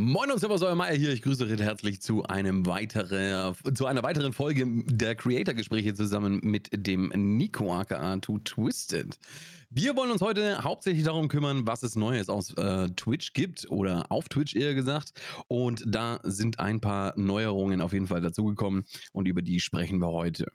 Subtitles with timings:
[0.00, 1.12] Moin und Servus, euer Meier hier.
[1.12, 6.70] Ich grüße recht herzlich zu einem weitere, zu einer weiteren Folge der Creator-Gespräche zusammen mit
[6.72, 9.18] dem Nico aka Too Twisted.
[9.68, 14.10] Wir wollen uns heute hauptsächlich darum kümmern, was es Neues aus äh, Twitch gibt oder
[14.10, 15.12] auf Twitch eher gesagt.
[15.48, 20.08] Und da sind ein paar Neuerungen auf jeden Fall dazugekommen und über die sprechen wir
[20.08, 20.46] heute.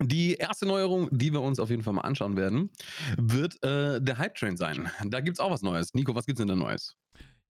[0.00, 2.70] Die erste Neuerung, die wir uns auf jeden Fall mal anschauen werden,
[3.18, 4.90] wird äh, der Hype Train sein.
[5.04, 5.92] Da gibt es auch was Neues.
[5.92, 6.96] Nico, was gibt es denn da Neues?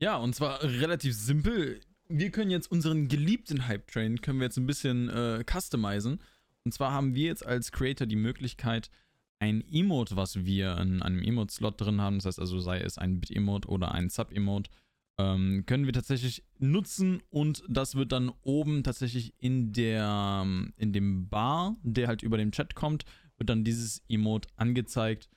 [0.02, 1.80] Ja, und zwar relativ simpel.
[2.08, 6.18] Wir können jetzt unseren geliebten Hype Train können wir jetzt ein bisschen äh, customizen.
[6.64, 8.90] Und zwar haben wir jetzt als Creator die Möglichkeit,
[9.38, 13.20] ein Emote, was wir in einem Emote-Slot drin haben, das heißt also sei es ein
[13.20, 14.72] Bit-Emote oder ein Sub-Emote,
[15.18, 20.44] ähm, können wir tatsächlich nutzen und das wird dann oben tatsächlich in der
[20.78, 23.04] in dem Bar, der halt über dem Chat kommt,
[23.36, 25.28] wird dann dieses Emote angezeigt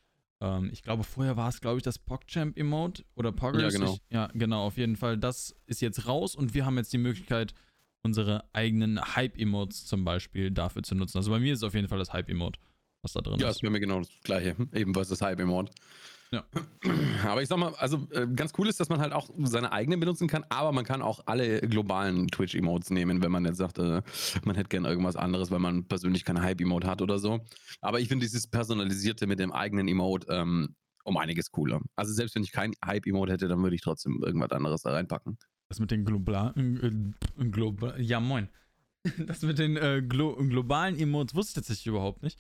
[0.42, 3.74] ähm, ich glaube, vorher war es, glaube ich, das PogChamp-Emote oder Poggers.
[3.74, 3.94] Ja, genau.
[3.94, 5.18] Ich, ja, genau, auf jeden Fall.
[5.18, 7.54] Das ist jetzt raus und wir haben jetzt die Möglichkeit,
[8.04, 11.18] unsere eigenen Hype-Emotes zum Beispiel dafür zu nutzen.
[11.18, 12.60] Also bei mir ist es auf jeden Fall das Hype-Emote,
[13.02, 13.42] was da drin ja, ist.
[13.42, 14.56] Ja, ist bei mir genau das gleiche.
[14.74, 15.72] Ebenfalls das Hype-Emote.
[16.32, 16.44] Ja.
[17.26, 20.00] Aber ich sag mal, also äh, ganz cool ist, dass man halt auch seine eigenen
[20.00, 24.02] benutzen kann, aber man kann auch alle globalen Twitch-Emotes nehmen, wenn man jetzt sagt, äh,
[24.44, 27.42] man hätte gern irgendwas anderes, weil man persönlich kein Hype-Emote hat oder so.
[27.82, 31.82] Aber ich finde dieses Personalisierte mit dem eigenen Emote ähm, um einiges cooler.
[31.96, 35.38] Also selbst wenn ich kein Hype-Emote hätte, dann würde ich trotzdem irgendwas anderes da reinpacken.
[35.70, 38.50] Das mit den globalen, äh, global, ja moin.
[39.28, 42.40] Das mit den äh, glo globalen Emotes wusste ich tatsächlich überhaupt nicht.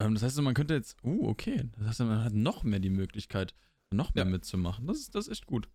[0.00, 2.90] Ähm, das heißt, man könnte jetzt, uh, okay, das heißt, man hat noch mehr die
[2.90, 3.54] Möglichkeit,
[3.90, 4.30] noch mehr ja.
[4.30, 4.86] mitzumachen.
[4.86, 5.68] Das ist, das ist echt gut.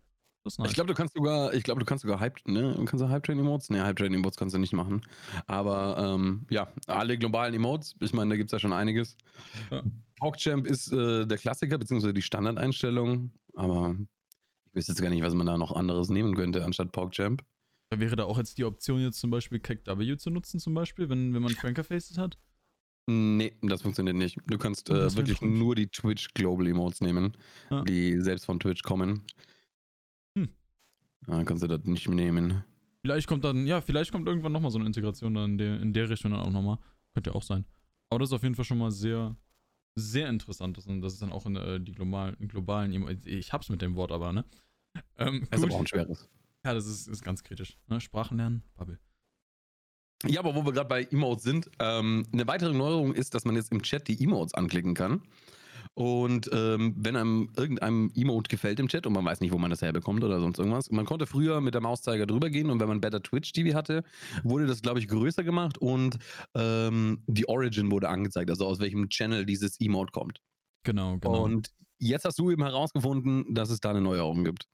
[0.44, 0.70] Nice.
[0.70, 2.74] Ich glaube, du kannst sogar, ich glaube, du kannst sogar Hype, ne?
[2.84, 3.70] Kannst du Hype Train Emotes?
[3.70, 5.02] Ne, Hype Train Emotes kannst du nicht machen.
[5.46, 9.16] Aber ähm, ja, alle globalen Emotes, ich meine, da gibt es ja schon einiges.
[9.70, 9.84] Ja.
[10.16, 13.96] PogChamp ist äh, der Klassiker, beziehungsweise die Standardeinstellung, aber
[14.66, 17.44] ich wüsste jetzt gar nicht, was man da noch anderes nehmen könnte anstatt PogChamp.
[17.94, 21.34] Wäre da auch jetzt die Option, jetzt zum Beispiel W zu nutzen, zum Beispiel, wenn,
[21.34, 22.36] wenn man Franker Faces hat?
[23.06, 24.38] Nee, das funktioniert nicht.
[24.46, 27.36] Du kannst äh, wirklich nur die Twitch Global Emotes nehmen,
[27.70, 27.82] ja.
[27.82, 29.22] die selbst von Twitch kommen.
[30.38, 30.48] Hm.
[31.26, 32.64] Dann kannst du das nicht mehr nehmen.
[33.00, 35.92] Vielleicht kommt dann, ja, vielleicht kommt irgendwann nochmal so eine Integration dann in der, in
[35.92, 36.78] der Richtung dann auch nochmal.
[37.12, 37.64] Könnte ja auch sein.
[38.08, 39.36] Aber das ist auf jeden Fall schon mal sehr,
[39.96, 40.76] sehr interessant.
[40.76, 43.26] Das, das ist dann auch in äh, die globalen, globalen Emotes.
[43.26, 44.44] Ich hab's mit dem Wort aber, ne?
[45.18, 46.28] Ähm, das ist aber auch ein schweres.
[46.64, 47.76] Ja, das ist, ist ganz kritisch.
[47.88, 48.00] Ne?
[48.00, 49.00] Sprachen lernen, Bubble.
[50.26, 53.56] Ja, aber wo wir gerade bei Emotes sind, ähm, eine weitere Neuerung ist, dass man
[53.56, 55.22] jetzt im Chat die Emotes anklicken kann.
[55.94, 59.70] Und ähm, wenn einem irgendeinem Emote gefällt im Chat und man weiß nicht, wo man
[59.70, 62.88] das herbekommt oder sonst irgendwas, man konnte früher mit der Mauszeiger drüber gehen und wenn
[62.88, 64.02] man Better Twitch TV hatte,
[64.42, 66.18] wurde das, glaube ich, größer gemacht und
[66.54, 70.40] ähm, die Origin wurde angezeigt, also aus welchem Channel dieses Emote kommt.
[70.84, 71.44] Genau, genau.
[71.44, 74.66] Und jetzt hast du eben herausgefunden, dass es da eine Neuerung gibt.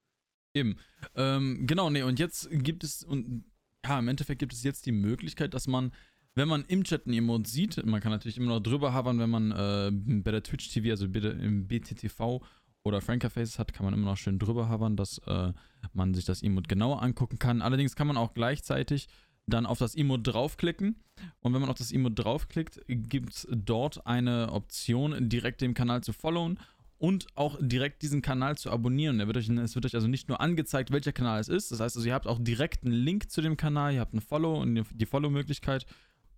[0.54, 0.76] Eben.
[1.16, 3.44] Ähm, genau, nee, und jetzt gibt es, und
[3.88, 5.92] ja, im Endeffekt gibt es jetzt die Möglichkeit, dass man,
[6.34, 9.30] wenn man im Chat ein Emote sieht, man kann natürlich immer noch drüber havern, wenn
[9.30, 12.42] man äh, bei der Twitch TV, also im BTTV
[12.84, 15.52] oder Franker Faces hat, kann man immer noch schön drüber havern, dass äh,
[15.92, 17.62] man sich das Emote genauer angucken kann.
[17.62, 19.08] Allerdings kann man auch gleichzeitig
[19.46, 20.96] dann auf das Emote draufklicken.
[21.40, 26.02] Und wenn man auf das Emote draufklickt, gibt es dort eine Option, direkt dem Kanal
[26.02, 26.58] zu followen
[26.98, 29.18] und auch direkt diesen Kanal zu abonnieren.
[29.18, 31.70] Wird euch, es wird euch also nicht nur angezeigt, welcher Kanal es ist.
[31.70, 34.20] Das heißt also, ihr habt auch direkt einen Link zu dem Kanal, ihr habt ein
[34.20, 35.86] Follow und die Follow-Möglichkeit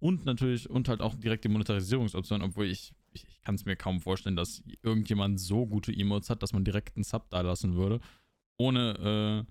[0.00, 3.76] und natürlich und halt auch direkt die Monetarisierungsoption, obwohl ich, ich, ich kann es mir
[3.76, 7.75] kaum vorstellen, dass irgendjemand so gute Emotes hat, dass man direkt einen Sub da lassen
[7.75, 8.00] würde,
[8.59, 9.47] ohne,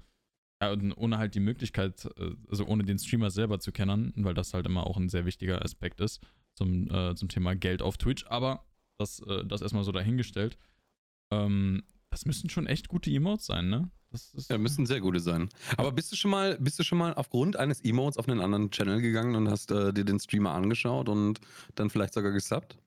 [0.62, 4.36] äh, ja, ohne halt die Möglichkeit, äh, also ohne den Streamer selber zu kennen, weil
[4.36, 6.22] das halt immer auch ein sehr wichtiger Aspekt ist
[6.54, 8.26] zum, äh, zum Thema Geld auf Twitch.
[8.28, 8.66] Aber
[8.98, 10.58] das, äh, das erstmal so dahingestellt.
[11.32, 13.92] Ähm, das müssen schon echt gute Emotes sein, ne?
[14.50, 15.50] ja, müssen sehr gute sein.
[15.78, 18.72] Aber bist du schon mal, bist du schon mal aufgrund eines Emotes auf einen anderen
[18.72, 21.40] Channel gegangen und hast äh, dir den Streamer angeschaut und
[21.76, 22.78] dann vielleicht sogar gesubbt?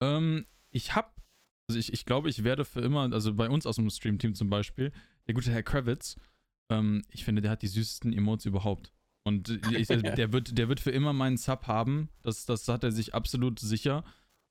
[0.00, 1.20] Ähm, ich hab,
[1.68, 4.48] also ich, ich glaube, ich werde für immer, also bei uns aus dem Stream-Team zum
[4.48, 4.92] Beispiel,
[5.26, 6.16] der gute Herr Kravitz,
[6.70, 8.92] ähm, ich finde, der hat die süßesten Emotes überhaupt.
[9.24, 12.10] Und ich, der, wird, der wird für immer meinen Sub haben.
[12.22, 14.04] Das, das hat er sich absolut sicher.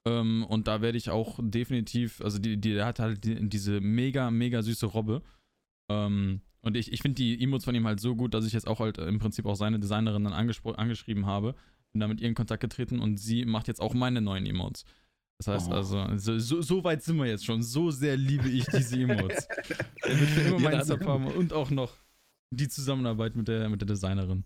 [0.06, 3.80] Ähm, und da werde ich auch definitiv, also die, die, der hat halt die, diese
[3.80, 5.22] mega, mega süße Robbe.
[5.90, 8.68] Ähm, und ich, ich finde die Emotes von ihm halt so gut, dass ich jetzt
[8.68, 11.56] auch halt im Prinzip auch seine Designerin dann angeschrieben habe.
[11.92, 14.86] Bin da mit ihr in Kontakt getreten und sie macht jetzt auch meine neuen Emotes.
[15.40, 15.74] Das heißt oh.
[15.74, 17.62] also, so, so, weit sind wir jetzt schon.
[17.62, 19.48] So sehr liebe ich diese Emotes.
[20.02, 21.94] er wird für immer ja, Sub haben und auch noch
[22.52, 24.44] die Zusammenarbeit mit der, mit der Designerin.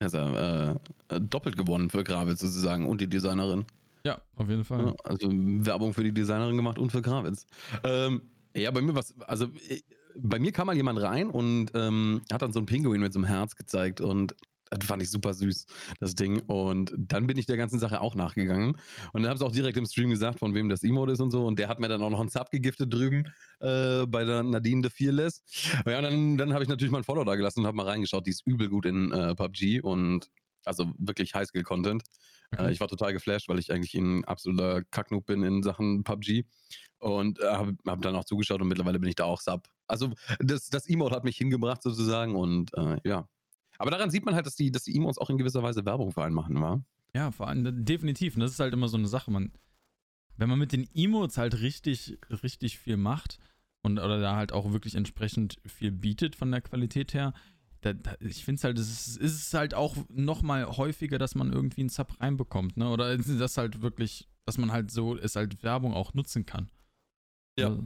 [0.00, 0.74] Also äh,
[1.20, 3.66] doppelt gewonnen für Gravitz sozusagen und die Designerin.
[4.08, 4.96] Ja, auf jeden Fall.
[5.04, 7.44] Also Werbung für die Designerin gemacht und für Krawitz.
[7.84, 8.22] Ähm,
[8.54, 9.48] ja, bei mir was, also
[10.16, 13.18] bei mir kam mal jemand rein und ähm, hat dann so ein Pinguin mit so
[13.18, 14.34] einem Herz gezeigt und
[14.70, 15.66] das fand ich super süß,
[16.00, 16.40] das Ding.
[16.46, 18.76] Und dann bin ich der ganzen Sache auch nachgegangen.
[19.12, 21.30] Und dann habe ich auch direkt im Stream gesagt, von wem das Emote ist und
[21.30, 21.46] so.
[21.46, 23.24] Und der hat mir dann auch noch einen Sub gegiftet drüben
[23.60, 25.42] äh, bei der Nadine the Fearless.
[25.86, 27.86] Ja, und dann, dann habe ich natürlich mal ein Follow da gelassen und habe mal
[27.86, 28.26] reingeschaut.
[28.26, 30.30] Die ist übel gut in äh, PUBG und
[30.64, 32.02] also wirklich Highskill-Content.
[32.52, 32.66] Okay.
[32.66, 36.44] Äh, ich war total geflasht, weil ich eigentlich ein absoluter Kacknoob bin in Sachen PUBG.
[36.98, 39.68] Und äh, habe hab dann auch zugeschaut und mittlerweile bin ich da auch Sub.
[39.86, 43.28] Also das, das Emote hat mich hingebracht sozusagen und äh, ja.
[43.78, 46.10] Aber daran sieht man halt, dass die, dass die Emotes auch in gewisser Weise Werbung
[46.10, 46.82] für einen machen, wa?
[47.14, 48.34] Ja, vor allem definitiv.
[48.34, 49.30] Und das ist halt immer so eine Sache.
[49.30, 49.52] Man,
[50.36, 53.38] wenn man mit den Emotes halt richtig, richtig viel macht
[53.82, 57.32] und oder da halt auch wirklich entsprechend viel bietet von der Qualität her,
[57.80, 61.34] da, da, ich finde es halt, es ist, ist halt auch noch mal häufiger, dass
[61.34, 62.88] man irgendwie einen Sub reinbekommt, ne?
[62.90, 66.70] Oder das halt wirklich, dass man halt so es halt Werbung auch nutzen kann.
[67.58, 67.68] Ja.
[67.68, 67.84] Also,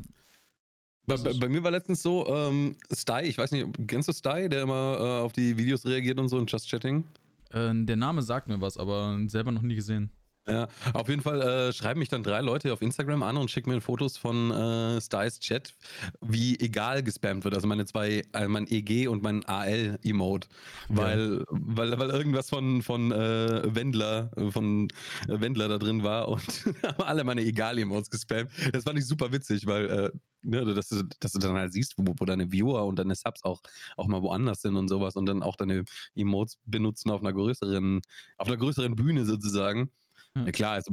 [1.04, 4.48] bei, bei, bei, mir war letztens so, ähm, Sty, ich weiß nicht, kennst du Sty,
[4.48, 7.04] der immer äh, auf die Videos reagiert und so in Just Chatting?
[7.50, 10.10] Äh, der Name sagt mir was, aber selber noch nie gesehen.
[10.48, 13.70] Ja, auf jeden Fall äh, schreiben mich dann drei Leute auf Instagram an und schicken
[13.70, 15.72] mir Fotos von äh, Styles Chat,
[16.20, 17.54] wie egal gespammt wird.
[17.54, 20.48] Also meine zwei, äh, mein EG und mein AL-Emote.
[20.88, 21.44] Weil, ja.
[21.48, 24.88] weil, weil irgendwas von, von äh, Wendler, von
[25.28, 26.42] äh, Wendler da drin war und
[26.82, 28.50] haben alle meine Egal-Emotes gespammt.
[28.72, 30.10] Das fand ich super witzig, weil äh,
[30.42, 33.44] ne, dass, du, dass du dann halt siehst, wo, wo deine Viewer und deine Subs
[33.44, 33.60] auch,
[33.96, 35.84] auch mal woanders sind und sowas und dann auch deine
[36.16, 38.00] Emotes benutzen auf einer größeren,
[38.38, 39.90] auf einer größeren Bühne sozusagen.
[40.37, 40.93] Ja, klar, also,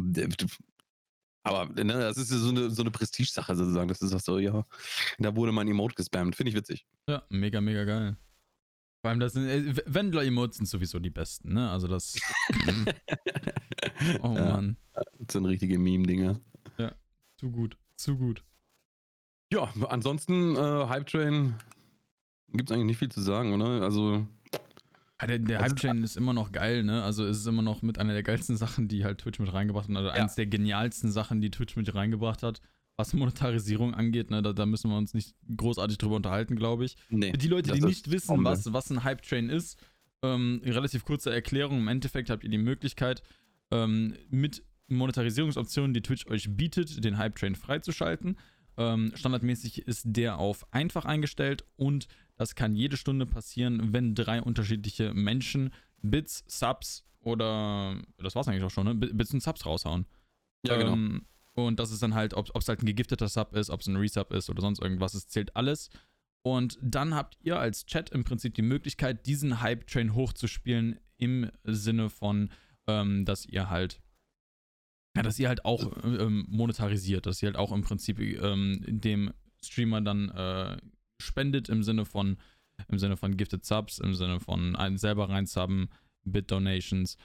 [1.44, 3.88] aber ne, das ist so eine, so eine Prestige-Sache sozusagen.
[3.88, 4.66] Das ist auch so, ja,
[5.18, 6.36] da wurde mein Emote gespammt.
[6.36, 6.86] Finde ich witzig.
[7.08, 8.18] Ja, mega, mega geil.
[9.02, 11.72] Vor allem, das sind, äh, Wendler-Emotes sind sowieso die besten, ne?
[11.72, 12.20] Also das.
[14.22, 14.78] oh ja, Mann.
[14.94, 16.40] Das sind richtige Meme-Dinger.
[16.78, 16.94] Ja,
[17.38, 18.44] zu gut, zu gut.
[19.52, 21.56] Ja, ansonsten, äh, Hype Train
[22.52, 23.82] gibt es eigentlich nicht viel zu sagen, oder?
[23.82, 24.28] Also,
[25.22, 27.04] ja, der, der Hype-Chain ist immer noch geil, ne?
[27.04, 29.90] Also es ist immer noch mit einer der geilsten Sachen, die halt Twitch mit reingebracht
[29.90, 29.96] hat.
[29.96, 30.16] Also ja.
[30.16, 32.62] eines der genialsten Sachen, die Twitch mit reingebracht hat.
[32.98, 36.98] Was Monetarisierung angeht, ne, da, da müssen wir uns nicht großartig drüber unterhalten, glaube ich.
[37.10, 39.80] Nee, Für die Leute, die nicht wissen, was, was ein Hype-Train ist,
[40.22, 41.80] ähm, relativ kurze Erklärung.
[41.80, 43.24] Im Endeffekt habt ihr die Möglichkeit,
[43.72, 48.38] ähm, mit Monetarisierungsoptionen, die Twitch euch bietet, den Hype-Train freizuschalten.
[48.78, 52.08] Ähm, standardmäßig ist der auf einfach eingestellt und
[52.40, 58.64] das kann jede Stunde passieren, wenn drei unterschiedliche Menschen Bits, Subs oder das war's eigentlich
[58.64, 58.96] auch schon, ne?
[58.96, 60.06] Bits und Subs raushauen.
[60.66, 60.94] Ja, genau.
[60.94, 63.88] Ähm, und das ist dann halt, ob es halt ein gegifteter Sub ist, ob es
[63.88, 65.90] ein Resub ist oder sonst irgendwas, es zählt alles.
[66.42, 72.10] Und dann habt ihr als Chat im Prinzip die Möglichkeit, diesen Hype-Train hochzuspielen im Sinne
[72.10, 72.52] von,
[72.88, 74.00] ähm, dass ihr halt,
[75.18, 79.34] ja, dass ihr halt auch ähm, monetarisiert, dass ihr halt auch im Prinzip ähm, dem
[79.62, 80.78] Streamer dann äh,
[81.20, 82.38] spendet im Sinne von
[82.88, 85.90] im Sinne von Gifted Subs, im Sinne von einen selber reinsubben,
[86.24, 87.18] Bit Donations.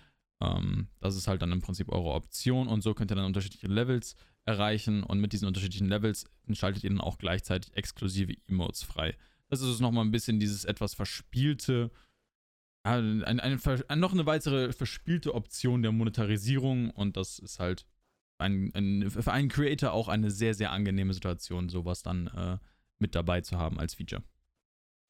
[0.42, 3.68] Ähm, das ist halt dann im Prinzip eure Option und so könnt ihr dann unterschiedliche
[3.68, 9.16] Levels erreichen und mit diesen unterschichtlichen Levels schaltet ihr dann auch gleichzeitig exklusive Emotes frei.
[9.48, 11.90] Das ist nochmal ein bisschen dieses etwas verspielte,
[12.86, 17.86] eine, eine, eine, noch eine weitere verspielte Option der Monetarisierung und das ist halt
[18.38, 22.58] ein, ein, für einen Creator auch eine sehr, sehr angenehme Situation, sowas dann äh,
[22.98, 24.22] mit dabei zu haben als Feature.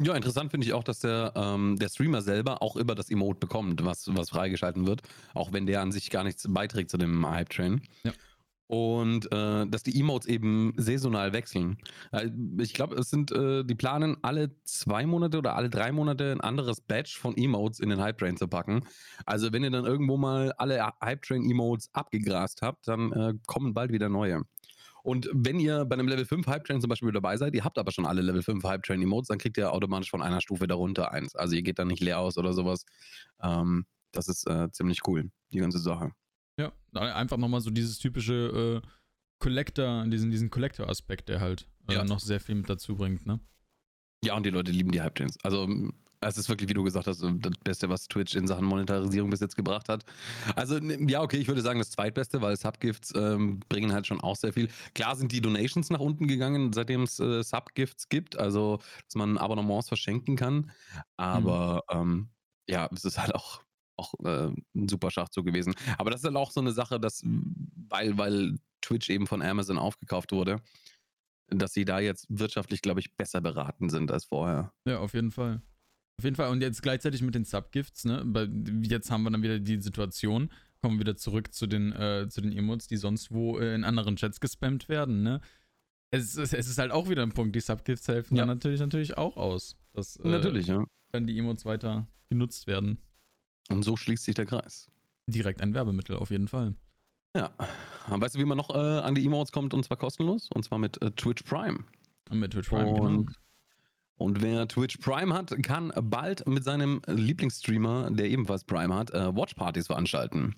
[0.03, 3.39] Ja, interessant finde ich auch, dass der, ähm, der Streamer selber auch über das Emote
[3.39, 5.03] bekommt, was, was freigeschalten wird,
[5.35, 7.81] auch wenn der an sich gar nichts beiträgt zu dem Hype-Train.
[8.03, 8.13] Ja.
[8.67, 11.77] Und äh, dass die Emotes eben saisonal wechseln.
[12.11, 16.33] Äh, ich glaube, es sind, äh, die planen alle zwei Monate oder alle drei Monate
[16.33, 18.81] ein anderes Batch von Emotes in den Hype-Train zu packen.
[19.27, 24.09] Also wenn ihr dann irgendwo mal alle Hype-Train-Emotes abgegrast habt, dann äh, kommen bald wieder
[24.09, 24.43] neue.
[25.05, 27.77] Und wenn ihr bei einem Level 5 Hype Train zum Beispiel dabei seid, ihr habt
[27.77, 30.67] aber schon alle Level 5 Hype Train Emotes, dann kriegt ihr automatisch von einer Stufe
[30.67, 31.35] darunter eins.
[31.35, 32.87] Also ihr geht dann nicht leer aus oder sowas.
[33.43, 36.13] Ähm, das ist äh, ziemlich cool, die ganze Sache.
[36.59, 38.89] Ja, einfach nochmal so dieses typische äh,
[39.41, 42.05] Collector, diesen, diesen Collector-Aspekt, der halt äh, ja.
[42.05, 43.41] noch sehr viel mit dazu bringt, ne?
[44.25, 45.37] Ja, und die Leute lieben die Hype Trains.
[45.43, 45.69] Also
[46.29, 49.41] es ist wirklich, wie du gesagt hast, das Beste, was Twitch in Sachen Monetarisierung bis
[49.41, 50.05] jetzt gebracht hat.
[50.57, 54.37] Also, ja, okay, ich würde sagen, das zweitbeste, weil Subgifts ähm, bringen halt schon auch
[54.37, 54.69] sehr viel.
[54.95, 59.39] Klar sind die Donations nach unten gegangen, seitdem es äh, Subgifts gibt, also, dass man
[59.39, 60.71] Abonnements verschenken kann.
[61.17, 62.01] Aber, mhm.
[62.01, 62.29] ähm,
[62.69, 63.63] ja, es ist halt auch,
[63.97, 65.75] auch äh, ein super Schachzug gewesen.
[65.99, 69.79] Aber das ist halt auch so eine Sache, dass, weil, weil Twitch eben von Amazon
[69.79, 70.61] aufgekauft wurde,
[71.49, 74.73] dass sie da jetzt wirtschaftlich, glaube ich, besser beraten sind als vorher.
[74.87, 75.63] Ja, auf jeden Fall.
[76.19, 76.51] Auf jeden Fall.
[76.51, 78.25] Und jetzt gleichzeitig mit den Subgifts, ne?
[78.83, 82.41] Jetzt haben wir dann wieder die Situation, kommen wir wieder zurück zu den, äh, zu
[82.41, 85.41] den Emotes, die sonst wo äh, in anderen Chats gespammt werden, ne?
[86.15, 87.55] es, ist, es ist halt auch wieder ein Punkt.
[87.57, 88.43] Die Subgifts helfen ja.
[88.43, 89.77] dann natürlich, natürlich auch aus.
[89.93, 90.85] Dass, äh, natürlich, ja.
[91.13, 92.99] Wenn die Emotes weiter genutzt werden.
[93.71, 94.91] Und so schließt sich der Kreis.
[95.27, 96.75] Direkt ein Werbemittel, auf jeden Fall.
[97.37, 97.53] Ja.
[98.09, 100.51] Weißt du, wie man noch äh, an die Emotes kommt und zwar kostenlos?
[100.53, 101.85] Und zwar mit äh, Twitch Prime.
[102.31, 103.39] Und mit Twitch Prime, und, genau.
[104.17, 109.35] Und wer Twitch Prime hat, kann bald mit seinem Lieblingsstreamer, der ebenfalls Prime hat, äh,
[109.35, 110.55] Watchpartys veranstalten.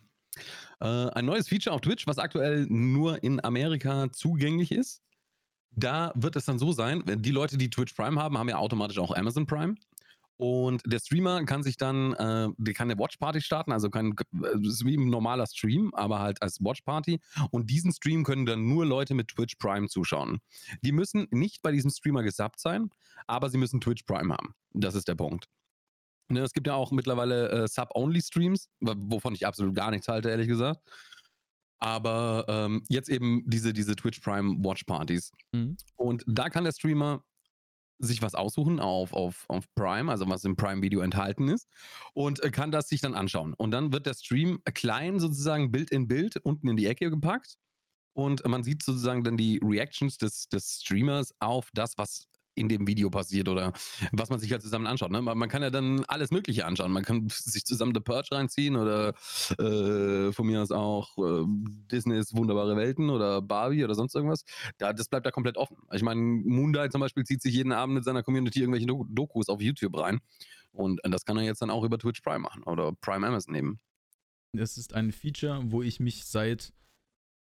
[0.80, 5.02] Äh, ein neues Feature auf Twitch, was aktuell nur in Amerika zugänglich ist.
[5.70, 8.98] Da wird es dann so sein, die Leute, die Twitch Prime haben, haben ja automatisch
[8.98, 9.74] auch Amazon Prime.
[10.38, 14.66] Und der Streamer kann sich dann, äh, der kann eine Watchparty starten, also kann, äh,
[14.66, 17.20] ist wie ein normaler Stream, aber halt als Watchparty.
[17.50, 20.38] Und diesen Stream können dann nur Leute mit Twitch Prime zuschauen.
[20.82, 22.90] Die müssen nicht bei diesem Streamer gesubbt sein,
[23.26, 24.54] aber sie müssen Twitch Prime haben.
[24.72, 25.46] Das ist der Punkt.
[26.28, 30.48] Ne, es gibt ja auch mittlerweile äh, Sub-Only-Streams, wovon ich absolut gar nichts halte, ehrlich
[30.48, 30.80] gesagt.
[31.78, 35.30] Aber ähm, jetzt eben diese, diese Twitch Prime Watch Partys.
[35.52, 35.76] Mhm.
[35.94, 37.22] Und da kann der Streamer
[37.98, 41.68] sich was aussuchen auf, auf, auf Prime, also was im Prime-Video enthalten ist,
[42.14, 43.54] und äh, kann das sich dann anschauen.
[43.54, 47.56] Und dann wird der Stream klein sozusagen Bild in Bild unten in die Ecke gepackt.
[48.14, 52.26] Und man sieht sozusagen dann die Reactions des, des Streamers auf das, was
[52.56, 53.72] in dem Video passiert oder
[54.12, 55.10] was man sich halt zusammen anschaut.
[55.10, 55.22] Ne?
[55.22, 56.90] Man, kann ja dann alles Mögliche anschauen.
[56.90, 59.14] Man kann sich zusammen The Purge reinziehen oder
[59.58, 61.44] äh, von mir aus auch äh,
[61.92, 64.44] Disneys Wunderbare Welten oder Barbie oder sonst irgendwas.
[64.78, 65.76] Da, das bleibt da komplett offen.
[65.92, 69.60] Ich meine, Moondie zum Beispiel zieht sich jeden Abend mit seiner Community irgendwelche Dokus auf
[69.60, 70.20] YouTube rein.
[70.72, 73.80] Und das kann er jetzt dann auch über Twitch Prime machen oder Prime Amazon nehmen.
[74.52, 76.72] Das ist ein Feature, wo ich mich seit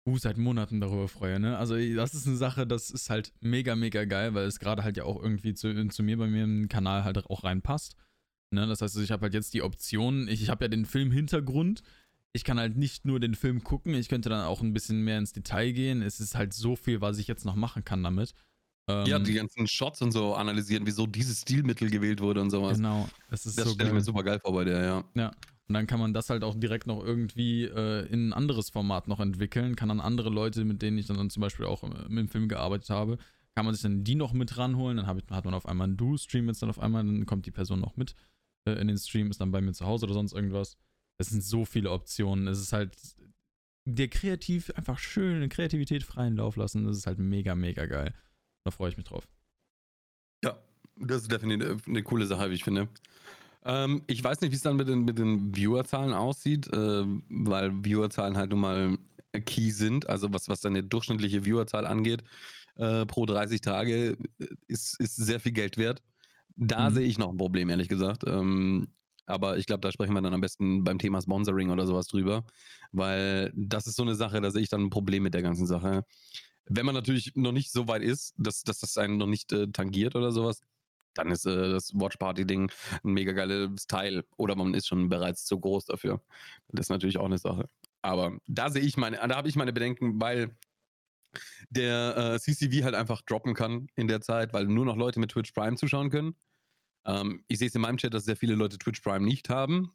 [0.08, 1.58] uh, seit Monaten darüber freue, ne?
[1.58, 4.98] Also das ist eine Sache, das ist halt mega, mega geil, weil es gerade halt
[4.98, 7.96] ja auch irgendwie zu, zu mir bei mir im Kanal halt auch reinpasst.
[8.52, 8.68] Ne?
[8.68, 11.84] Das heißt, ich habe halt jetzt die Option, ich, ich habe ja den Film-Hintergrund,
[12.34, 15.18] ich kann halt nicht nur den Film gucken, ich könnte dann auch ein bisschen mehr
[15.18, 16.02] ins Detail gehen.
[16.02, 18.34] Es ist halt so viel, was ich jetzt noch machen kann damit.
[18.90, 22.78] ja, ähm, die ganzen Shots und so analysieren, wieso dieses Stilmittel gewählt wurde und sowas.
[22.78, 25.04] Genau, das ist das so stelle ich mir super geil vor bei der, ja.
[25.14, 25.32] Ja,
[25.72, 29.08] und dann kann man das halt auch direkt noch irgendwie äh, in ein anderes Format
[29.08, 32.20] noch entwickeln, kann dann andere Leute, mit denen ich dann, zum Beispiel auch äh, mit
[32.20, 33.18] dem Film gearbeitet habe,
[33.56, 35.96] kann man sich dann die noch mit ranholen, dann ich, hat man auf einmal einen
[35.96, 38.16] Do-Stream jetzt dann auf einmal, dann kommt die Person noch mit
[38.66, 40.76] äh, in den Stream, ist dann bei mir zu Hause oder sonst irgendwas.
[41.20, 42.50] Es sind so viele Optionen.
[42.50, 42.98] Es ist halt
[43.86, 46.84] der kreativ, einfach schön Kreativität freien Lauf lassen.
[46.84, 48.14] Das ist halt mega, mega geil.
[48.66, 49.26] Da freue ich mich drauf.
[50.44, 50.62] Ja,
[50.98, 52.90] das ist definitiv eine coole Sache, wie ich finde.
[53.64, 57.72] Ähm, ich weiß nicht, wie es dann mit den, mit den Viewerzahlen aussieht, äh, weil
[57.84, 58.98] Viewerzahlen halt nun mal
[59.46, 60.10] key sind.
[60.10, 62.24] Also was, was deine durchschnittliche Viewerzahl angeht,
[62.76, 66.02] äh, pro 30 Tage äh, ist, ist sehr viel Geld wert.
[66.56, 66.96] Da mhm.
[66.96, 68.24] sehe ich noch ein Problem, ehrlich gesagt.
[68.28, 68.88] Ähm,
[69.26, 72.44] aber ich glaube, da sprechen wir dann am besten beim Thema Sponsoring oder sowas drüber,
[72.92, 75.68] weil das ist so eine Sache, da sehe ich dann ein Problem mit der ganzen
[75.68, 76.04] Sache.
[76.66, 79.68] Wenn man natürlich noch nicht so weit ist, dass, dass das einen noch nicht äh,
[79.68, 80.62] tangiert oder sowas,
[81.14, 82.72] dann ist äh, das Watch Party Ding
[83.04, 84.24] ein mega geiles Teil.
[84.38, 86.22] Oder man ist schon bereits zu groß dafür.
[86.70, 87.70] Das ist natürlich auch eine Sache.
[88.02, 90.56] Aber da sehe ich meine, da habe ich meine Bedenken, weil
[91.70, 95.32] der äh, CCV halt einfach droppen kann in der Zeit, weil nur noch Leute mit
[95.32, 96.36] Twitch Prime zuschauen können.
[97.06, 99.92] Ähm, ich sehe es in meinem Chat, dass sehr viele Leute Twitch Prime nicht haben.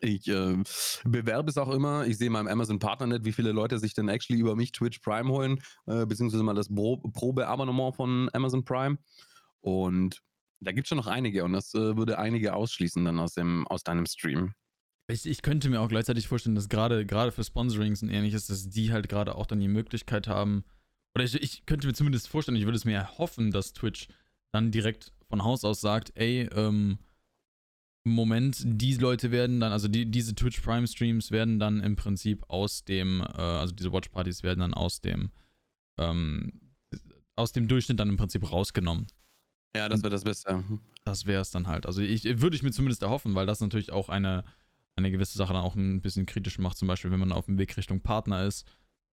[0.00, 0.62] Ich äh,
[1.04, 2.06] bewerbe es auch immer.
[2.06, 4.98] Ich sehe in meinem Amazon Partnernet, wie viele Leute sich denn actually über mich Twitch
[4.98, 8.98] Prime holen, äh, beziehungsweise mal das Probeabonnement von Amazon Prime.
[9.66, 10.22] Und
[10.60, 13.66] da gibt es schon noch einige und das äh, würde einige ausschließen dann aus, dem,
[13.66, 14.54] aus deinem Stream.
[15.08, 18.92] Ich, ich könnte mir auch gleichzeitig vorstellen, dass gerade für Sponsorings und ähnliches, dass die
[18.92, 20.64] halt gerade auch dann die Möglichkeit haben,
[21.16, 24.08] oder ich, ich könnte mir zumindest vorstellen, ich würde es mir erhoffen, dass Twitch
[24.52, 26.98] dann direkt von Haus aus sagt, ey, ähm,
[28.04, 32.44] Moment, die Leute werden dann, also die, diese Twitch Prime Streams werden dann im Prinzip
[32.48, 35.30] aus dem, äh, also diese Watch Partys werden dann aus dem,
[35.98, 36.60] ähm,
[37.34, 39.08] aus dem Durchschnitt dann im Prinzip rausgenommen.
[39.76, 40.62] Ja, das wäre das Beste.
[41.04, 41.86] Das wäre es dann halt.
[41.86, 44.44] Also ich würde ich mir zumindest erhoffen, weil das natürlich auch eine,
[44.96, 47.58] eine gewisse Sache dann auch ein bisschen kritisch macht, zum Beispiel, wenn man auf dem
[47.58, 48.66] Weg Richtung Partner ist.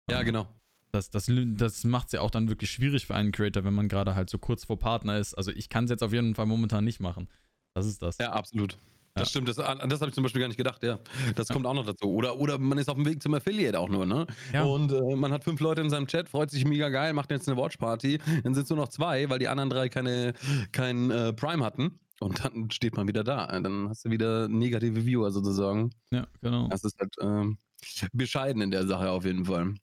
[0.09, 0.47] Ja, ähm, genau.
[0.91, 3.87] Das, das, das macht es ja auch dann wirklich schwierig für einen Creator, wenn man
[3.87, 5.35] gerade halt so kurz vor Partner ist.
[5.35, 7.29] Also ich kann es jetzt auf jeden Fall momentan nicht machen.
[7.75, 8.17] Das ist das.
[8.17, 8.77] Ja, absolut.
[9.19, 10.99] Das stimmt, das, das habe ich zum Beispiel gar nicht gedacht, ja.
[11.35, 12.07] Das kommt auch noch dazu.
[12.07, 14.25] Oder, oder man ist auf dem Weg zum Affiliate auch nur, ne?
[14.53, 14.63] Ja.
[14.63, 17.47] Und äh, man hat fünf Leute in seinem Chat, freut sich mega geil, macht jetzt
[17.47, 18.19] eine Watchparty.
[18.43, 20.33] Dann sind es nur noch zwei, weil die anderen drei keine,
[20.71, 21.99] kein äh, Prime hatten.
[22.19, 23.47] Und dann steht man wieder da.
[23.59, 25.91] Dann hast du wieder negative Viewer sozusagen.
[26.11, 26.67] Ja, genau.
[26.67, 27.55] Das ist halt äh,
[28.13, 29.75] bescheiden in der Sache auf jeden Fall.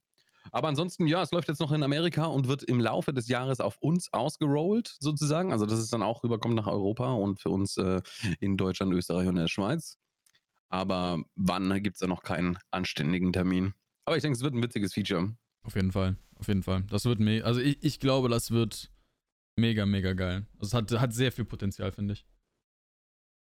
[0.53, 3.61] Aber ansonsten, ja, es läuft jetzt noch in Amerika und wird im Laufe des Jahres
[3.61, 5.53] auf uns ausgerollt, sozusagen.
[5.53, 8.01] Also, dass es dann auch rüberkommt nach Europa und für uns äh,
[8.41, 9.99] in Deutschland, Österreich und der Schweiz.
[10.69, 13.75] Aber wann gibt es da noch keinen anständigen Termin?
[14.05, 15.37] Aber ich denke, es wird ein witziges Feature.
[15.63, 16.83] Auf jeden Fall, auf jeden Fall.
[16.91, 18.91] Das wird mega, also ich, ich glaube, das wird
[19.57, 20.47] mega, mega geil.
[20.59, 22.27] Also es hat, hat sehr viel Potenzial, finde ich.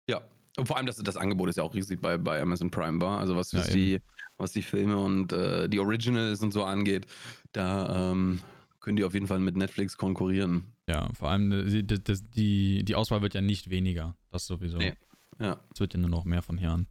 [0.08, 0.22] Ja,
[0.56, 3.18] und vor allem das, das Angebot ist ja auch riesig bei, bei Amazon Prime war.
[3.18, 4.00] Also was, Ja, die,
[4.42, 7.06] was die Filme und äh, die Originals und so angeht,
[7.52, 8.40] da ähm,
[8.80, 10.64] können die auf jeden Fall mit Netflix konkurrieren.
[10.88, 12.02] Ja, vor allem äh, die, die,
[12.34, 14.16] die, die Auswahl wird ja nicht weniger.
[14.30, 14.78] Das sowieso.
[14.78, 14.94] Nee.
[15.38, 15.58] Ja.
[15.72, 16.86] Es wird ja nur noch mehr von hier an.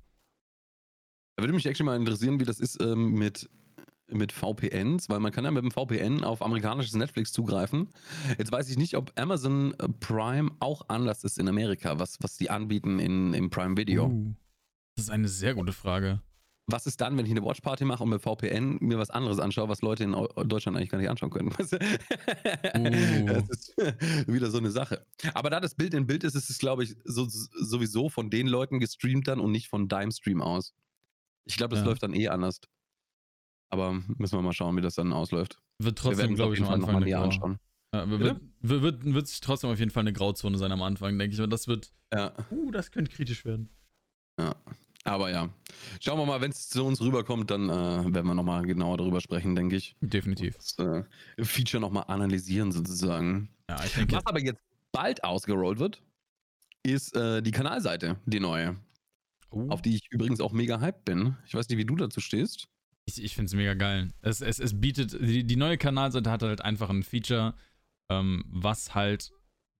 [1.36, 3.50] Da würde mich actually mal interessieren, wie das ist ähm, mit,
[4.10, 7.90] mit VPNs, weil man kann ja mit dem VPN auf amerikanisches Netflix zugreifen.
[8.38, 12.38] Jetzt weiß ich nicht, ob Amazon äh, Prime auch anders ist in Amerika, was, was
[12.38, 14.08] die anbieten in, im Prime Video.
[14.08, 14.34] Uh,
[14.96, 16.22] das ist eine sehr gute Frage.
[16.68, 19.68] Was ist dann, wenn ich eine Watchparty mache und mit VPN mir was anderes anschaue,
[19.68, 21.50] was Leute in Eu- Deutschland eigentlich gar nicht anschauen können?
[21.50, 21.56] Du?
[22.74, 23.76] Das ist
[24.28, 25.06] wieder so eine Sache.
[25.34, 28.48] Aber da das Bild in Bild ist, ist es, glaube ich, so, sowieso von den
[28.48, 30.74] Leuten gestreamt dann und nicht von deinem Stream aus.
[31.46, 31.90] Ich glaube, das Ja.
[31.90, 32.62] läuft dann eh anders.
[33.70, 35.58] Aber müssen wir mal schauen, wie das dann ausläuft.
[35.80, 37.24] Wird Wir trotzdem, glaube ich, am Anfang nochmal näher Grau.
[37.26, 37.60] anschauen.
[37.94, 38.22] Ja, wird,
[38.62, 41.42] wird, wird, wird sich trotzdem auf jeden Fall eine Grauzone sein am Anfang, denke ich.
[41.42, 41.92] Und das wird.
[42.14, 43.70] Ja, Uh, das könnte kritisch werden.
[45.04, 45.50] Aber ja.
[46.00, 49.22] Schauen wir mal, wenn es zu uns rüberkommt, dann äh, werden wir nochmal genauer darüber
[49.22, 49.96] sprechen, denke ich.
[50.02, 50.56] Definitiv.
[50.56, 51.04] Das äh,
[51.44, 53.50] Feature nochmal analysieren sozusagen.
[53.70, 54.16] Ja, ich denke.
[54.16, 56.02] Was aber jetzt bald ausgerollt wird,
[56.84, 58.76] ist äh, die Kanalseite, die neue,
[59.54, 61.36] Uh, auf die ich übrigens auch mega hyped bin.
[61.46, 62.70] Ich weiß nicht, wie du dazu stehst.
[63.06, 64.14] ich ich finde es mega geil.
[64.22, 65.12] Es, es, es bietet.
[65.20, 67.54] Die, die neue Kanalseite hat halt einfach ein Feature,
[68.10, 69.34] ähm, was halt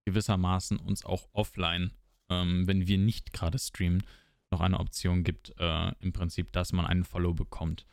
[0.06, 1.92] gewissermaßen uns auch offline,
[2.30, 4.04] ähm, wenn wir nicht gerade streamen,
[4.52, 7.86] noch eine Option gibt, äh, im Prinzip, dass man einen Follow bekommt.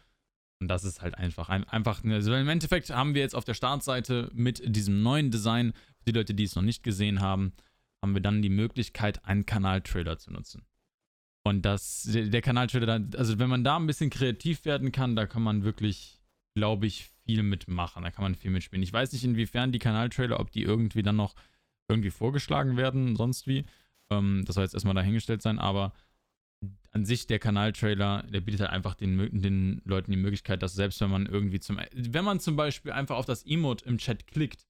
[0.61, 3.55] Und das ist halt einfach, ein, einfach, also im Endeffekt haben wir jetzt auf der
[3.55, 7.53] Startseite mit diesem neuen Design, für die Leute, die es noch nicht gesehen haben,
[8.03, 10.65] haben wir dann die Möglichkeit, einen Kanaltrailer zu nutzen.
[11.45, 15.43] Und das, der, Kanaltrailer, also wenn man da ein bisschen kreativ werden kann, da kann
[15.43, 16.21] man wirklich,
[16.55, 18.03] glaube ich, viel mitmachen.
[18.03, 18.83] Da kann man viel mitspielen.
[18.83, 21.35] Ich weiß nicht, inwiefern die Kanaltrailer, ob die irgendwie dann noch
[21.89, 23.65] irgendwie vorgeschlagen werden, sonst wie.
[24.11, 25.93] Ähm, das soll jetzt erstmal dahingestellt sein, aber
[26.91, 31.01] an sich der Kanaltrailer, der bietet halt einfach den, den Leuten die Möglichkeit, dass selbst
[31.01, 34.67] wenn man irgendwie zum, wenn man zum Beispiel einfach auf das Emote im Chat klickt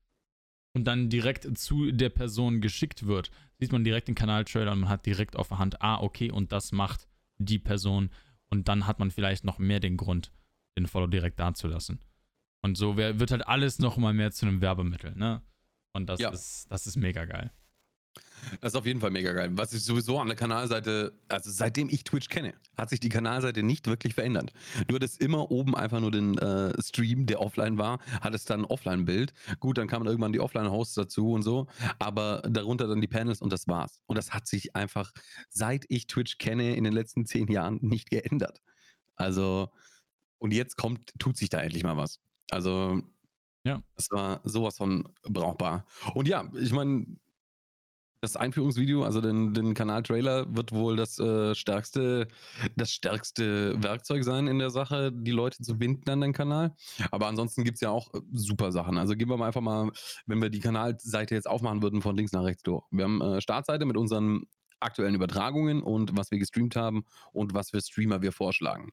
[0.75, 4.89] und dann direkt zu der Person geschickt wird, sieht man direkt den Kanaltrailer und man
[4.89, 8.11] hat direkt auf der Hand, ah, okay, und das macht die Person
[8.51, 10.33] und dann hat man vielleicht noch mehr den Grund,
[10.77, 12.01] den Follow direkt dazulassen.
[12.63, 15.43] Und so wird halt alles noch mal mehr zu einem Werbemittel, ne?
[15.93, 16.31] Und das Ja.
[16.31, 17.53] ist, das ist mega geil.
[18.61, 19.51] Das ist auf jeden Fall mega geil.
[19.53, 23.63] Was ich sowieso an der Kanalseite, also seitdem ich Twitch kenne, hat sich die Kanalseite
[23.63, 24.53] nicht wirklich verändert.
[24.87, 28.65] Du hattest immer oben einfach nur den äh, Stream, der offline war, hattest dann ein
[28.67, 29.33] Offline-Bild.
[29.61, 31.67] Gut, dann kamen irgendwann die Offline-Hosts dazu und so,
[31.99, 34.01] aber darunter dann die Panels und das war's.
[34.07, 35.13] Und das hat sich einfach,
[35.49, 38.61] seit ich Twitch kenne, in den letzten zehn Jahren nicht geändert.
[39.17, 39.71] Also,
[40.39, 42.21] und jetzt kommt, tut sich da endlich mal was.
[42.51, 43.03] Also,
[43.65, 43.83] Ja.
[43.97, 45.85] das war sowas von brauchbar.
[46.15, 47.05] Und ja, ich meine,
[48.21, 52.29] das Einführungsvideo, also den, den Kanal-Trailer, wird wohl das äh, stärkste,
[52.77, 56.75] das stärkste Werkzeug sein in der Sache, die Leute zu binden an den Kanal.
[57.11, 58.99] Aber ansonsten gibt es ja auch äh, super Sachen.
[58.99, 59.91] Also gehen wir mal einfach mal,
[60.27, 62.85] wenn wir die Kanalseite jetzt aufmachen würden, von links nach rechts durch.
[62.91, 64.45] Wir haben äh, Startseite mit unseren
[64.81, 68.91] aktuellen Übertragungen und was wir gestreamt haben und was für Streamer wir vorschlagen.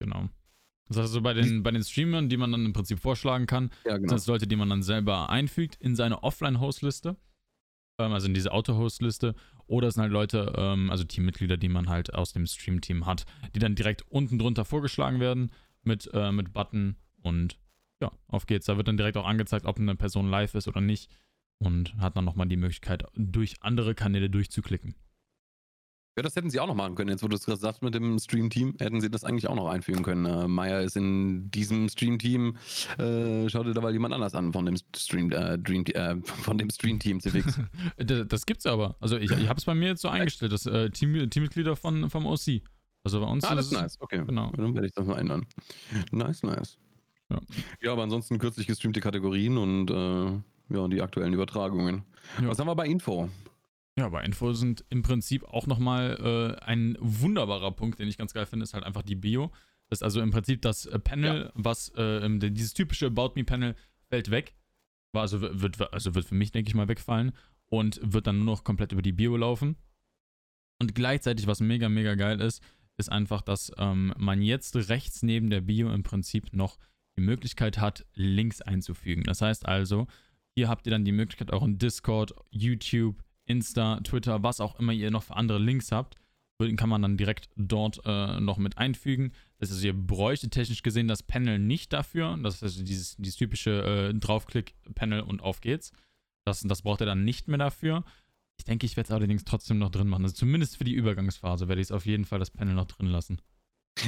[0.00, 0.28] Genau.
[0.88, 3.70] Das heißt also bei den, bei den Streamern, die man dann im Prinzip vorschlagen kann,
[3.84, 4.14] Ja, sind genau.
[4.14, 7.16] das Leute, die man dann selber einfügt in seine Offline-Host-Liste,
[7.98, 9.34] also in diese Auto-Host-Liste,
[9.66, 13.24] oder es sind halt Leute, ähm, also Teammitglieder, die man halt aus dem Stream-Team hat,
[13.54, 15.50] die dann direkt unten drunter vorgeschlagen werden
[15.82, 17.58] mit, äh, mit Button und
[18.00, 18.66] ja, auf geht's.
[18.66, 21.10] Da wird dann direkt auch angezeigt, ob eine Person live ist oder nicht
[21.58, 24.94] und hat dann nochmal die Möglichkeit, durch andere Kanäle durchzuklicken.
[26.16, 27.08] Ja, das hätten sie auch noch machen können.
[27.08, 29.68] Jetzt, wo du es gerade sagst mit dem Stream-Team, hätten sie das eigentlich auch noch
[29.68, 30.26] einfügen können.
[30.26, 32.56] Äh, Maya ist in diesem Stream-Team,
[32.98, 36.58] äh, schau dir da mal jemand anders an von dem Stream, äh, Dream, äh, von
[36.58, 37.60] dem Stream-Team CFX.
[37.96, 38.96] das, das gibt's aber.
[39.00, 42.10] Also ich, ich habe es bei mir jetzt so eingestellt, dass äh, Team, Teammitglieder von,
[42.10, 42.60] vom OC.
[43.04, 43.96] Also bei uns ah, das ist ist nice.
[44.00, 44.52] Okay, Genau.
[44.54, 45.46] dann werde ich das mal ändern.
[46.10, 46.76] Nice, nice.
[47.30, 47.40] Ja.
[47.80, 52.02] Ja, aber ansonsten kürzlich gestreamte Kategorien und äh, ja, die aktuellen Übertragungen.
[52.40, 52.48] Ja.
[52.48, 53.30] Was haben wir bei Info?
[53.98, 58.32] Ja, aber Info sind im Prinzip auch nochmal äh, ein wunderbarer Punkt, den ich ganz
[58.32, 59.50] geil finde, ist halt einfach die Bio.
[59.90, 63.74] Das ist also im Prinzip das äh, Panel, was äh, dieses typische About Me Panel
[64.08, 64.54] fällt weg.
[65.12, 67.32] War also wird also wird für mich denke ich mal wegfallen
[67.66, 69.76] und wird dann nur noch komplett über die Bio laufen.
[70.80, 72.62] Und gleichzeitig was mega mega geil ist,
[72.96, 76.78] ist einfach, dass ähm, man jetzt rechts neben der Bio im Prinzip noch
[77.18, 79.24] die Möglichkeit hat, Links einzufügen.
[79.24, 80.06] Das heißt also,
[80.54, 85.10] hier habt ihr dann die Möglichkeit, euren Discord, YouTube, Insta, Twitter, was auch immer ihr
[85.10, 86.16] noch für andere Links habt,
[86.76, 89.32] kann man dann direkt dort äh, noch mit einfügen.
[89.58, 92.38] Das heißt, ihr bräuchte technisch gesehen das Panel nicht dafür.
[92.42, 95.92] Das ist also dieses, dieses typische äh, Draufklick-Panel und auf geht's.
[96.44, 98.04] Das, das braucht er dann nicht mehr dafür.
[98.58, 100.24] Ich denke, ich werde es allerdings trotzdem noch drin machen.
[100.24, 103.06] Also zumindest für die Übergangsphase werde ich es auf jeden Fall das Panel noch drin
[103.06, 103.40] lassen.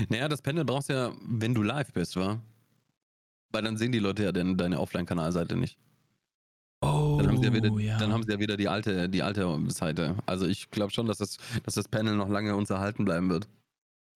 [0.09, 2.41] Naja, das Panel brauchst du ja, wenn du live bist, wa?
[3.51, 5.79] Weil dann sehen die Leute ja deine Offline-Kanalseite nicht.
[6.85, 9.59] Oh, Dann haben, sie ja wieder, dann haben sie ja wieder die alte, die alte
[9.71, 10.17] Seite.
[10.27, 13.49] Also ich glaube schon, dass das, dass das Panel noch lange uns erhalten bleiben wird.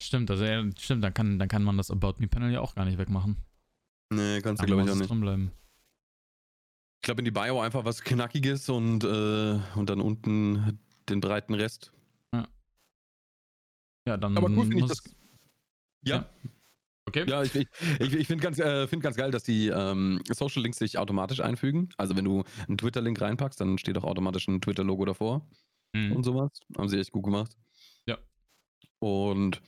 [0.02, 2.74] Stimmt, also ja, stimmt, dann kann, dann kann man das About Me Panel ja auch
[2.74, 3.36] gar nicht wegmachen.
[4.12, 5.10] Nee, kannst du glaube ich auch nicht.
[5.10, 5.52] drin bleiben.
[7.00, 10.78] Ich glaube in die Bio einfach was Knackiges und, äh, und dann unten
[11.08, 11.92] den breiten Rest.
[14.08, 15.02] Ja, dann Aber cool finde ich muss das.
[16.02, 16.26] Ja,
[17.08, 17.24] Okay.
[17.28, 17.68] ja, ich, ich,
[18.00, 21.40] ich, ich finde ganz, äh, find ganz geil, dass die ähm, Social Links sich automatisch
[21.40, 21.88] einfügen.
[21.96, 25.46] Also wenn du einen Twitter-Link reinpackst, dann steht auch automatisch ein Twitter-Logo davor.
[25.94, 26.12] Mhm.
[26.12, 26.50] und sowas.
[26.76, 27.52] Haben sie echt gut gemacht.
[28.06, 28.18] Ja.
[28.98, 29.62] Und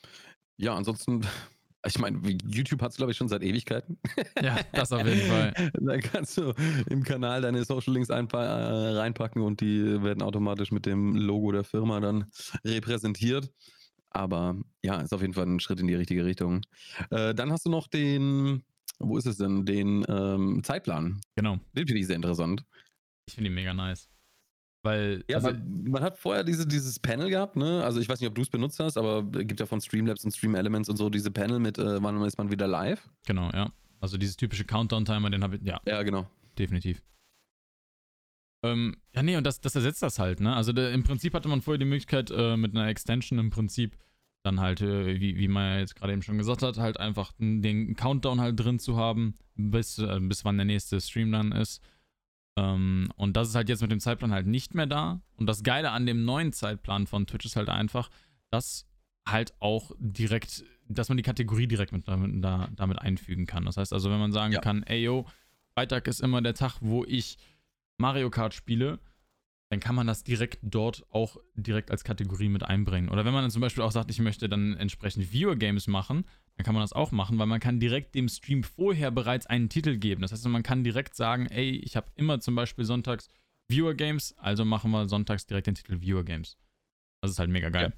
[0.57, 1.23] ja, ansonsten,
[1.87, 3.99] ich meine, YouTube hat es, glaube ich, schon seit Ewigkeiten.
[4.43, 5.53] Ja, das auf jeden Fall.
[5.75, 6.55] da kannst du
[6.89, 11.65] im Kanal deine Social Links äh, reinpacken und die werden automatisch mit dem Logo der
[11.65, 12.31] Firma dann
[12.65, 13.51] repräsentiert.
[14.11, 16.63] Aber ja, ist auf jeden Fall ein Schritt in die richtige Richtung.
[17.11, 18.63] Äh, dann hast du noch den,
[18.99, 19.65] wo ist es denn?
[19.65, 21.21] Den ähm, Zeitplan.
[21.37, 21.59] Genau.
[21.75, 22.65] Den finde ich sehr interessant.
[23.27, 24.09] Ich finde die mega nice.
[24.83, 27.85] Weil, Ja, also, man, man hat vorher diese, dieses Panel gehabt, ne?
[27.85, 30.25] Also ich weiß nicht, ob du es benutzt hast, aber es gibt ja von Streamlabs
[30.25, 33.09] und Stream Elements und so diese Panel mit, äh, wann ist man wieder live?
[33.27, 33.71] genau, ja.
[34.01, 36.27] Also dieses typische Countdown-Timer, den habe ich, ja, Ja, genau.
[36.59, 37.03] definitiv.
[38.63, 40.55] Ähm, ja, nee, und das, das ersetzt das halt, ne?
[40.55, 43.97] Also der, im Prinzip hatte man vorher die Möglichkeit, äh, mit einer Extension im Prinzip
[44.43, 47.33] dann halt, äh, wie, wie man ja jetzt gerade eben schon gesagt hat, halt einfach
[47.39, 51.83] den Countdown halt drin zu haben, bis, äh, bis wann der nächste Stream dann ist.
[52.57, 55.23] Ähm, und das ist halt jetzt mit dem Zeitplan halt nicht mehr da.
[55.37, 58.11] Und das Geile an dem neuen Zeitplan von Twitch ist halt einfach,
[58.51, 58.87] dass
[59.29, 63.65] halt auch direkt, dass man die Kategorie direkt mit damit, da, damit einfügen kann.
[63.67, 64.61] Das heißt also, wenn man sagen Ja.
[64.61, 65.27] kann, ey yo,
[65.75, 67.37] Freitag ist immer der Tag, wo ich
[68.01, 68.99] Mario Kart spiele,
[69.71, 73.09] dann kann man das direkt dort auch direkt als Kategorie mit einbringen.
[73.09, 76.25] Oder wenn man dann zum Beispiel auch sagt, ich möchte dann entsprechend Viewer Games machen,
[76.57, 79.69] dann kann man das auch machen, weil man kann direkt dem Stream vorher bereits einen
[79.69, 80.23] Titel geben.
[80.23, 83.29] Das heißt, man kann direkt sagen, ey, ich habe immer zum Beispiel sonntags
[83.69, 86.57] Viewer Games, also machen wir sonntags direkt den Titel Viewer Games.
[87.23, 87.93] Das ist halt mega geil.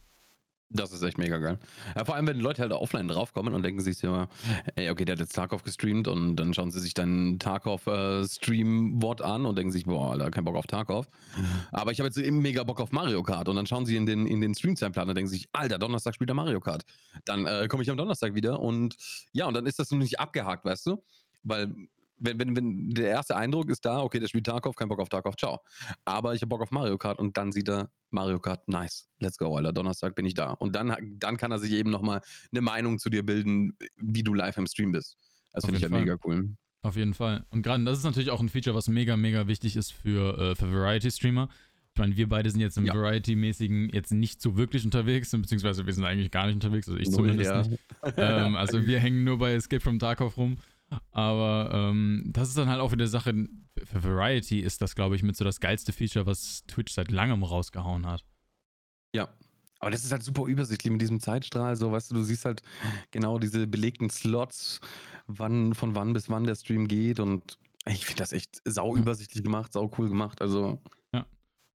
[0.75, 1.59] Das ist echt mega geil.
[1.95, 4.27] Ja, vor allem, wenn Leute halt offline draufkommen und denken sich so,
[4.75, 9.45] ey, okay, der hat jetzt Tarkov gestreamt und dann schauen sie sich dann Tarkov-Stream-Wort an
[9.45, 11.09] und denken sich, boah, Alter, kein Bock auf Tarkov.
[11.73, 14.07] Aber ich habe jetzt eben mega Bock auf Mario Kart und dann schauen sie in
[14.07, 16.85] den, in den Stream-Zeitplan und denken sich, Alter, Donnerstag spielt er Mario Kart.
[17.27, 18.97] Dann äh, komme ich am Donnerstag wieder und
[19.33, 21.03] ja, und dann ist das noch nicht abgehakt, weißt du?
[21.43, 21.75] Weil
[22.19, 25.09] wenn, wenn, wenn der erste Eindruck ist da, okay, der spielt Tarkov, kein Bock auf
[25.09, 25.61] Tarkov, ciao.
[26.05, 29.39] Aber ich habe Bock auf Mario Kart und dann sieht er Mario Kart, nice, let's
[29.39, 30.53] go, Alter, Donnerstag bin ich da.
[30.53, 32.21] Und dann, dann kann er sich eben nochmal
[32.53, 35.17] eine Meinung zu dir bilden, wie du live im Stream bist.
[35.53, 36.57] Das finde ich ja jeden mega cool.
[36.83, 37.45] Auf jeden Fall.
[37.51, 40.55] Und gerade das ist natürlich auch ein Feature, was mega, mega wichtig ist für, äh,
[40.57, 41.49] für Variety-Streamer.
[41.95, 42.95] Ich meine, wir beide sind jetzt im Ja.
[42.95, 47.09] Variety-mäßigen jetzt nicht so wirklich unterwegs, beziehungsweise wir sind eigentlich gar nicht unterwegs, also ich
[47.09, 47.63] Null, zumindest ja.
[47.63, 47.81] nicht.
[48.17, 50.57] Ähm, also wir hängen nur bei Escape from Tarkov rum.
[51.11, 53.49] Aber ähm, das ist dann halt auch wieder Sache,
[53.85, 57.43] für Variety ist das, glaube ich, mit so das geilste Feature, was Twitch seit langem
[57.43, 58.25] rausgehauen hat.
[59.15, 59.29] Ja.
[59.81, 62.63] Aber das ist halt super übersichtlich mit diesem Zeitstrahl, so weißt du, du siehst halt
[63.11, 64.79] genau diese belegten Slots,
[65.27, 69.03] wann, von wann bis wann der Stream geht und ich finde das echt sau Ja.
[69.03, 70.41] übersichtlich gemacht, sau cool gemacht.
[70.41, 70.81] Also,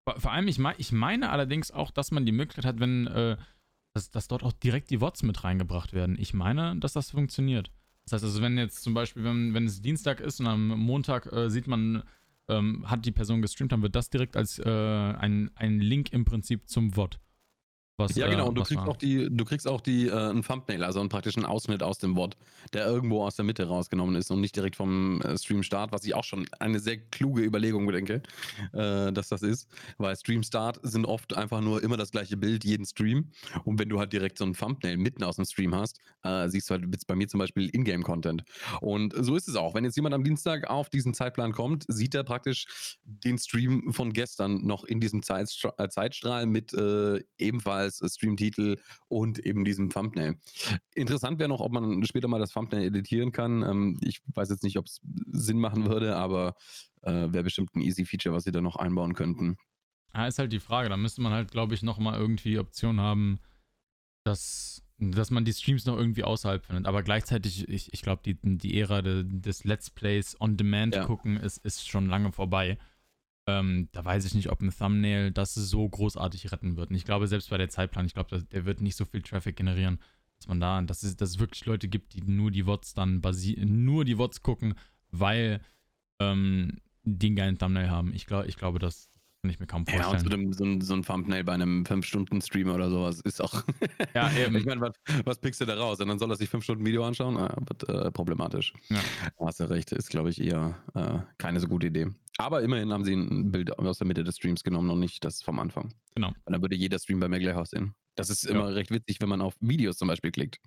[0.07, 3.07] Vor, vor allem, ich, mei- ich meine allerdings auch, dass man die Möglichkeit hat, wenn,
[3.07, 3.35] äh,
[3.93, 6.15] dass, dass dort auch direkt die Wots mit reingebracht werden.
[6.17, 7.71] Ich meine, dass das funktioniert.
[8.07, 11.31] Das heißt also, wenn jetzt zum Beispiel, wenn, wenn es Dienstag ist und am Montag
[11.31, 12.03] äh, sieht man,
[12.47, 16.23] ähm, hat die Person gestreamt, dann wird das direkt als äh, ein, ein Link im
[16.23, 17.19] Prinzip zum Wot.
[17.99, 18.49] Was, ja, äh, genau.
[18.49, 18.89] Und du kriegst war.
[18.89, 22.15] auch die, du kriegst auch die, äh, einen Thumbnail, also einen praktischen Ausschnitt aus dem
[22.15, 22.37] Wort,
[22.73, 26.13] der irgendwo aus der Mitte rausgenommen ist und nicht direkt vom äh, Stream-Start, was ich
[26.13, 28.21] auch schon eine sehr kluge Überlegung denke,
[28.73, 29.67] äh, dass das ist.
[29.97, 33.31] Weil Stream-Start sind oft einfach nur immer das gleiche Bild, jeden Stream.
[33.63, 36.69] Und wenn du halt direkt so ein Thumbnail mitten aus dem Stream hast, äh, siehst
[36.69, 38.43] du halt jetzt bei mir zum Beispiel Ingame-Content.
[38.79, 39.73] Und so ist es auch.
[39.73, 44.13] Wenn jetzt jemand am Dienstag auf diesen Zeitplan kommt, sieht er praktisch den Stream von
[44.13, 49.89] gestern noch in diesem Zeitstra äh, Zeitstrahl mit äh, ebenfalls äh, Streamtitel und eben diesem
[49.89, 50.37] Thumbnail.
[50.95, 53.63] Interessant wäre noch, ob man später mal das Thumbnail editieren kann.
[53.63, 56.55] Ähm, ich weiß jetzt nicht, ob es Sinn machen würde, aber
[57.01, 59.57] äh, wäre bestimmt ein easy Feature, was sie da noch einbauen könnten.
[60.13, 60.89] Ja, ist halt die Frage.
[60.89, 63.39] Da müsste man halt, glaube ich, nochmal irgendwie die Option haben,
[64.23, 66.85] dass, dass man die Streams noch irgendwie außerhalb findet.
[66.87, 71.05] Aber gleichzeitig, ich, ich glaube, die, die Ära de, des Let's Plays on Demand Ja.
[71.05, 72.77] gucken ist, ist schon lange vorbei.
[73.47, 76.89] Ähm, da weiß ich nicht, ob ein Thumbnail das so großartig retten wird.
[76.89, 79.55] Und ich glaube, selbst bei der Zeitplan, ich glaube, der wird nicht so viel Traffic
[79.55, 79.99] generieren,
[80.37, 83.21] dass man da, dass es, dass es wirklich Leute gibt, die nur die Wots dann
[83.21, 84.75] basieren, nur die Wots gucken,
[85.11, 85.61] weil
[86.19, 88.13] ähm, die einen geilen Thumbnail haben.
[88.13, 89.09] Ich, glaub, ich glaube, das
[89.41, 90.11] kann ich mir kaum vorstellen.
[90.11, 93.41] Ja, und so ein, so ein, so ein Thumbnail bei einem 5-Stunden-Stream oder sowas ist
[93.41, 93.63] auch.
[94.13, 94.57] ja, eben.
[94.57, 95.99] Ich meine, was, was pickst du da raus?
[96.01, 97.37] Und dann soll er sich 5 Stunden Video anschauen?
[97.37, 98.73] Ah, wird äh, problematisch.
[98.89, 98.99] Ja.
[99.39, 102.07] Hast du recht, ist, glaube ich, eher äh, keine so gute Idee.
[102.37, 105.41] Aber immerhin haben sie ein Bild aus der Mitte des Streams genommen und nicht das
[105.41, 105.93] vom Anfang.
[106.13, 106.29] Genau.
[106.29, 107.95] Und dann würde jeder Stream bei mir gleich aussehen.
[108.15, 108.75] Das ist immer ja.
[108.75, 110.59] recht witzig, wenn man auf Videos zum Beispiel klickt.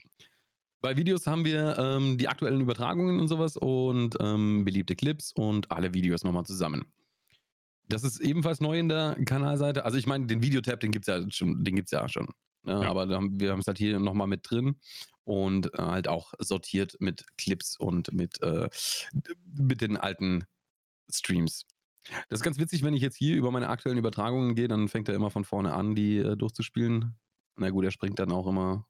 [0.81, 5.71] Bei Videos haben wir ähm, die aktuellen Übertragungen und sowas und ähm, beliebte Clips und
[5.71, 6.87] alle Videos nochmal zusammen.
[7.87, 9.85] Das ist ebenfalls neu in der Kanalseite.
[9.85, 12.29] Also ich meine, den Videotab, den gibt es ja schon, den gibt's ja schon.
[12.63, 12.73] Ne?
[12.73, 12.91] Ja.
[12.91, 14.77] Aber wir haben es halt hier nochmal mit drin
[15.25, 18.69] und äh, halt auch sortiert mit Clips und mit, äh,
[19.57, 20.45] mit den alten
[21.15, 21.67] Streams.
[22.29, 25.09] Das ist ganz witzig, wenn ich jetzt hier über meine aktuellen Übertragungen gehe, dann fängt
[25.09, 27.15] er immer von vorne an, die äh, durchzuspielen.
[27.57, 28.87] Na gut, er springt dann auch immer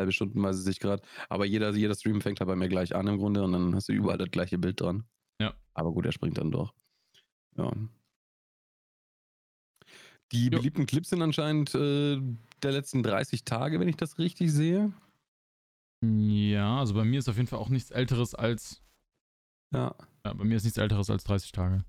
[0.00, 1.02] halbe Stundenweise sich gerade.
[1.28, 3.88] Aber jeder, jeder Stream fängt halt bei mir gleich an im Grunde und dann hast
[3.88, 5.04] du überall das gleiche Bild dran.
[5.40, 5.54] Ja.
[5.74, 6.74] Aber gut, er springt dann doch.
[7.56, 7.72] Ja.
[10.32, 10.50] Die jo.
[10.50, 12.20] beliebten Clips sind anscheinend äh,
[12.62, 14.92] der letzten 30 Tage, wenn ich das richtig sehe.
[16.02, 18.82] Ja, also bei mir ist auf jeden Fall auch nichts älteres als.
[19.72, 19.94] Ja.
[20.24, 21.84] Ja, bei mir ist nichts älteres als 30 Tage.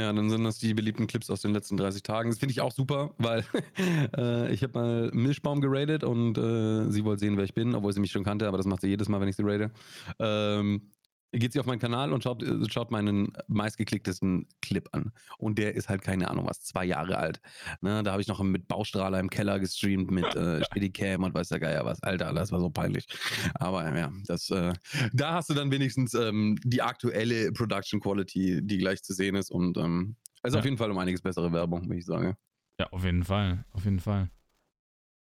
[0.00, 2.30] Ja, dann sind das die beliebten Clips aus den letzten 30 Tagen.
[2.30, 3.44] Das finde ich auch super, weil
[4.16, 7.92] äh, ich habe mal Milchbaum geradet und äh, sie wollte sehen, wer ich bin, obwohl
[7.92, 9.70] sie mich schon kannte, aber das macht sie jedes Mal, wenn ich sie rate.
[10.18, 10.92] Ähm,
[11.32, 15.12] geht sie auf meinen Kanal und schaut, äh, schaut meinen meistgeklicktesten Clip an.
[15.38, 17.40] Und der ist halt, keine Ahnung was, zwei Jahre alt.
[17.80, 21.48] Ne, da habe ich noch mit Baustrahler im Keller gestreamt, mit äh, Steadicam und weiß
[21.48, 22.02] der Geier was.
[22.02, 23.06] Alter, das war so peinlich.
[23.54, 24.72] Aber ja, das, äh,
[25.12, 29.50] da hast du dann wenigstens ähm, die aktuelle Production Quality, die gleich zu sehen ist.
[29.50, 30.58] Und ähm, ist ja.
[30.58, 32.36] auf jeden Fall um einiges bessere Werbung, wie ich sage.
[32.80, 33.64] Ja, auf jeden Fall.
[33.72, 34.30] Auf jeden Fall.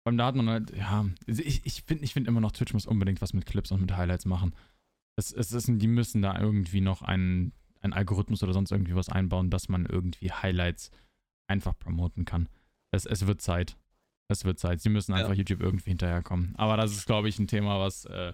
[0.03, 2.73] Vor allem da hat man halt, ja, ich, ich finde ich find immer noch, Twitch
[2.73, 4.55] muss unbedingt was mit Clips und mit Highlights machen.
[5.17, 9.09] Es, es ist, die müssen da irgendwie noch einen, einen Algorithmus oder sonst irgendwie was
[9.09, 10.91] einbauen, dass man irgendwie Highlights
[11.49, 12.49] einfach promoten kann.
[12.93, 13.77] Es, es wird Zeit.
[14.29, 14.81] Es wird Zeit.
[14.81, 15.37] Sie müssen einfach ja.
[15.37, 16.55] YouTube irgendwie hinterherkommen.
[16.57, 18.33] Aber das ist, glaube ich, ein Thema, was äh,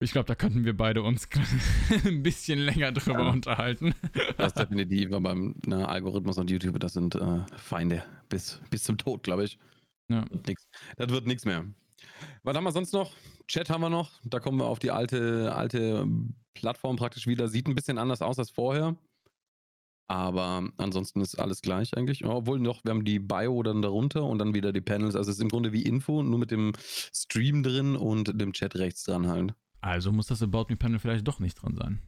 [0.00, 1.28] ich glaube, da könnten wir beide uns
[2.04, 3.30] ein bisschen länger drüber ja.
[3.30, 3.94] unterhalten.
[4.36, 8.98] Das ist definitiv, aber ne, Algorithmus und YouTube, das sind äh, Feinde bis, bis zum
[8.98, 9.58] Tod, glaube ich.
[10.08, 10.24] Ja.
[10.96, 11.64] Das wird nichts mehr.
[12.42, 13.12] Was haben wir sonst noch?
[13.46, 14.10] Chat haben wir noch.
[14.24, 16.06] Da kommen wir auf die alte, alte
[16.54, 17.48] Plattform praktisch wieder.
[17.48, 18.96] Sieht ein bisschen anders aus als vorher.
[20.06, 22.24] Aber ansonsten ist alles gleich eigentlich.
[22.24, 25.16] Obwohl noch, wir haben die Bio dann darunter und dann wieder die Panels.
[25.16, 28.76] Also es ist im Grunde wie Info, nur mit dem Stream drin und dem Chat
[28.76, 29.54] rechts dran halt.
[29.80, 32.02] Also muss das About Me Panel vielleicht doch nicht dran sein.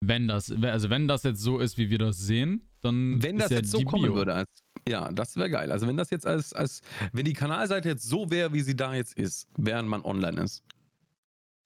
[0.00, 3.22] Wenn das, also wenn das jetzt so ist, wie wir das sehen, dann.
[3.22, 4.14] Wenn das ja jetzt so kommen Bio.
[4.14, 5.72] würde, als, ja, das wäre geil.
[5.72, 8.94] Also wenn das jetzt als, als, wenn die Kanalseite jetzt so wäre, wie sie da
[8.94, 10.64] jetzt ist, während man online ist,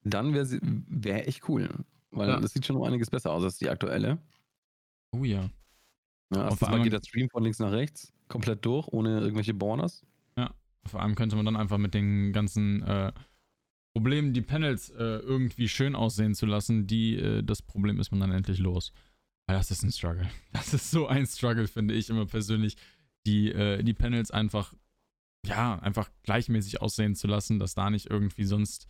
[0.02, 1.68] dann wäre wär echt cool.
[2.10, 2.40] Weil ja.
[2.40, 4.18] das sieht schon um einiges besser aus als die aktuelle.
[5.12, 5.50] Oh ja.
[6.34, 10.06] ja auf einmal geht der Stream von links nach rechts komplett durch, ohne irgendwelche Borders.
[10.38, 10.54] Ja,
[10.86, 13.12] vor allem könnte man dann einfach mit den ganzen äh,
[13.92, 18.20] Problemen, die Panels äh, irgendwie schön aussehen zu lassen, die, äh, das Problem ist man
[18.20, 18.92] dann endlich los.
[19.46, 20.30] Aber das ist ein Struggle.
[20.52, 22.76] Das ist so ein Struggle, finde ich immer persönlich,
[23.26, 24.74] die, äh, die Panels einfach,
[25.46, 28.88] ja, einfach gleichmäßig aussehen zu lassen, dass da nicht irgendwie sonst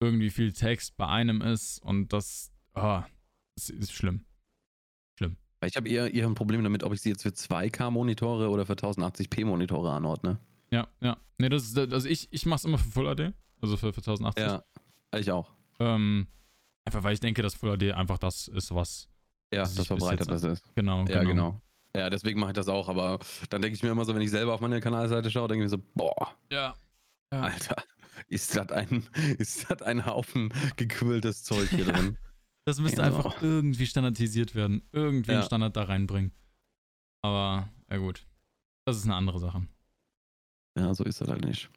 [0.00, 3.02] irgendwie viel Text bei einem ist und das, oh,
[3.56, 4.24] das ist schlimm.
[5.18, 5.36] Schlimm.
[5.64, 8.74] Ich habe eher, eher ein Problem damit, ob ich sie jetzt für 2K-Monitore oder für
[8.74, 10.38] 1080p-Monitore anordne.
[10.70, 11.18] Ja, ja.
[11.38, 13.34] Nee, das ist, also ich, ich mache es immer für Full HD.
[13.60, 14.42] Also für, für 1080.
[14.42, 14.64] Ja,
[15.18, 15.52] ich auch.
[15.78, 16.28] Ähm,
[16.84, 19.08] einfach weil ich denke, dass Full HD einfach das ist, was.
[19.52, 20.74] Ja, das verbreitet das ist.
[20.74, 21.28] Genau, ja, genau.
[21.28, 21.62] genau.
[21.96, 24.30] Ja, deswegen mache ich das auch, aber dann denke ich mir immer so, wenn ich
[24.30, 26.36] selber auf meine Kanalseite schaue, denke ich mir so, boah.
[26.50, 26.74] Ja.
[27.32, 27.40] ja.
[27.40, 27.82] Alter,
[28.28, 32.16] ist das ein, ist das ein Haufen gequilltes Zeug hier drin?
[32.64, 33.16] Das müsste genau.
[33.16, 34.82] einfach irgendwie standardisiert werden.
[34.92, 35.38] Irgendwie ja.
[35.38, 36.32] einen Standard da reinbringen.
[37.22, 38.26] Aber, ja gut.
[38.84, 39.66] Das ist eine andere Sache.
[40.78, 41.70] Ja, so ist das halt nicht.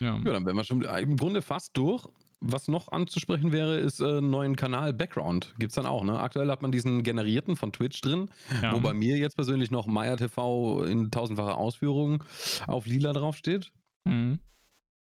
[0.00, 0.16] Ja.
[0.16, 2.06] ja, dann wären wir schon im Grunde fast durch.
[2.40, 5.54] Was noch anzusprechen wäre, ist äh, neuen Kanal Background.
[5.58, 6.18] Gibt es dann auch, ne?
[6.18, 8.30] Aktuell hat man diesen generierten von Twitch drin,
[8.62, 8.74] ja.
[8.74, 12.24] wo bei mir jetzt persönlich noch Maya TV in tausendfacher Ausführung
[12.66, 13.72] auf lila draufsteht.
[14.04, 14.38] Mhm.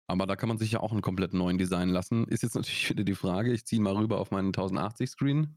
[0.07, 2.25] Aber da kann man sich ja auch einen komplett neuen Design lassen.
[2.25, 5.57] Ist jetzt natürlich wieder die Frage, ich ziehe mal rüber auf meinen 1080-Screen.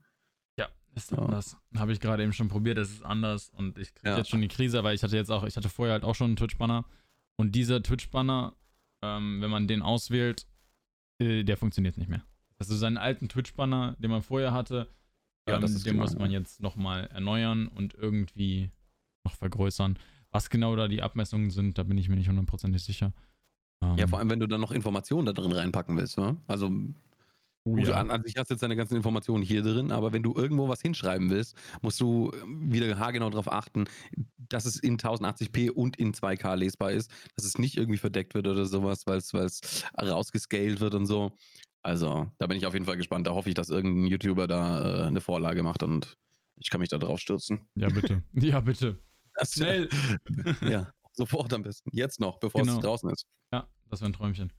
[0.60, 1.18] Ja, ist ja.
[1.18, 1.58] anders.
[1.78, 4.18] Habe ich gerade eben schon probiert, das ist anders und ich kriege ja.
[4.18, 6.28] jetzt schon die Krise, weil ich hatte jetzt auch, ich hatte vorher halt auch schon
[6.28, 6.86] einen Twitch-Banner
[7.38, 8.54] und dieser Twitch-Banner
[9.04, 10.48] ähm, wenn man den auswählt,
[11.24, 12.24] äh, der funktioniert nicht mehr.
[12.60, 14.88] Also seinen alten Twitch-Banner, den man vorher hatte,
[15.48, 16.40] Ja, ähm, den klar, muss man ja.
[16.40, 18.72] jetzt nochmal erneuern und irgendwie
[19.26, 19.98] noch vergrößern.
[20.32, 23.14] Was genau da die Abmessungen sind, da bin ich mir nicht hundertprozentig sicher.
[23.84, 26.18] Ähm, Ja, vor allem, wenn du dann noch Informationen da drin reinpacken willst.
[26.18, 26.38] Ne?
[26.48, 26.72] Also,
[27.66, 27.96] oh gut, ja.
[27.96, 30.68] an, an sich hast du jetzt deine ganzen Informationen hier drin, aber wenn du irgendwo
[30.70, 33.86] was hinschreiben willst, musst du ähm, wieder haargenau darauf achten,
[34.38, 38.48] dass es in 1080p und in 2K lesbar ist, dass es nicht irgendwie verdeckt wird
[38.48, 41.32] oder sowas, weil es rausgescaled wird und so.
[41.82, 43.28] Also, da bin ich auf jeden Fall gespannt.
[43.28, 46.18] Da hoffe ich, dass irgendein YouTuber da äh, eine Vorlage macht und
[46.56, 47.68] ich kann mich da drauf stürzen.
[47.76, 48.24] ja, bitte.
[48.34, 49.00] ja, bitte.
[49.44, 49.90] Schnell.
[50.62, 51.90] Ja, sofort am besten.
[51.92, 52.76] Jetzt noch, bevor Genau.
[52.76, 53.26] es draußen ist.
[53.52, 54.54] Ja, das wäre ein Träumchen.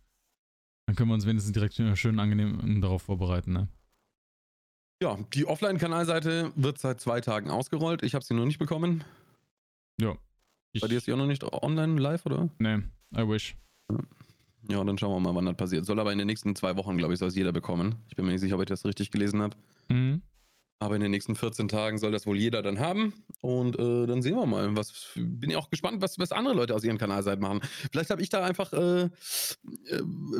[0.87, 3.69] Dann können wir uns wenigstens direkt schön, angenehm darauf vorbereiten, ne?
[5.03, 8.03] Ja, die Offline-Kanalseite wird seit zwei Tagen ausgerollt.
[8.03, 9.05] Ich habe sie noch nicht bekommen.
[10.01, 10.17] Ja.
[10.81, 12.49] Bei dir ist die auch noch nicht online live, oder?
[12.59, 12.77] Nee,
[13.17, 13.57] I wish.
[14.69, 15.85] Ja, dann schauen wir mal, wann das passiert.
[15.85, 17.97] Soll aber in den nächsten zwei Wochen, glaube ich, soll es jeder bekommen.
[18.09, 19.57] Ich bin mir nicht sicher, ob ich das richtig gelesen habe.
[19.89, 20.23] Mhm.
[20.85, 23.15] Aber in den nächsten 14 Tagen soll das wohl jeder dann haben.
[23.41, 24.77] Und äh, dann sehen wir mal.
[24.77, 27.61] Was, bin ja auch gespannt, was, was andere Leute aus ihren Kanalseiten machen.
[27.91, 29.11] Vielleicht habe ich da einfach, äh, äh,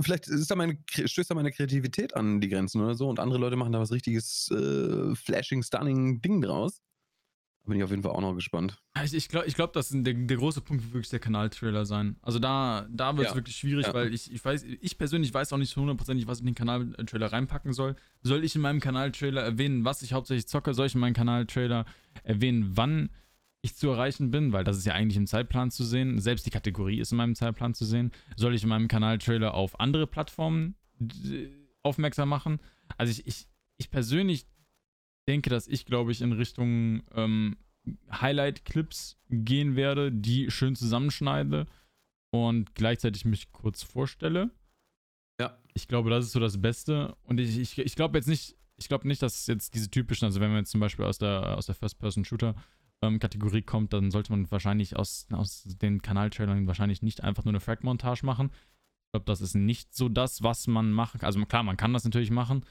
[0.03, 3.09] vielleicht ist da meine, stößt da meine Kreativität an die Grenzen oder so.
[3.09, 6.83] Und andere Leute machen da was richtiges äh, flashing, stunning Ding draus.
[7.67, 8.77] Bin ich auf jeden Fall auch noch gespannt.
[9.03, 12.17] Ich, ich glaube, ich glaub, das der, der große Punkt wird wirklich der Kanaltrailer sein.
[12.21, 13.37] Also da, da wird es Ja.
[13.39, 13.95] wirklich schwierig, Ja.
[13.95, 16.55] weil ich, ich weiß, ich persönlich weiß auch nicht so hundertprozentig, was ich in den
[16.55, 17.97] Kanaltrailer reinpacken soll.
[18.23, 20.75] Soll ich in meinem Kanaltrailer erwähnen, was ich hauptsächlich zocke?
[20.75, 21.87] Soll ich in meinem Kanaltrailer
[22.23, 23.09] erwähnen, wann
[23.63, 24.53] ich zu erreichen bin?
[24.53, 26.21] Weil das ist ja eigentlich im Zeitplan zu sehen.
[26.21, 28.13] Selbst die Kategorie ist in meinem Zeitplan zu sehen.
[28.37, 30.75] Soll ich in meinem Kanaltrailer auf andere Plattformen
[31.83, 32.61] aufmerksam machen?
[32.99, 33.47] Also ich, ich,
[33.79, 34.47] ich persönlich
[35.29, 37.57] denke, dass ich, glaube ich, in Richtung ähm,
[38.11, 41.67] Highlight-Clips gehen werde, die schön zusammenschneide
[42.31, 44.51] und gleichzeitig mich kurz vorstelle.
[45.41, 45.59] Ja.
[45.75, 47.17] Ich glaube, das ist so das Beste.
[47.25, 50.41] Und ich, ich, ich glaube jetzt nicht, ich glaube nicht, dass jetzt diese typischen, also
[50.41, 54.97] wenn man jetzt zum Beispiel aus der, aus der First-Person-Shooter-Kategorie kommt, dann sollte man wahrscheinlich
[54.97, 58.51] aus, aus den Kanaltrailern wahrscheinlich nicht einfach nur eine Frag-Montage machen.
[58.53, 61.27] Ich glaube, das ist nicht so das, was man machen kann.
[61.27, 62.65] Also klar, man kann das natürlich machen.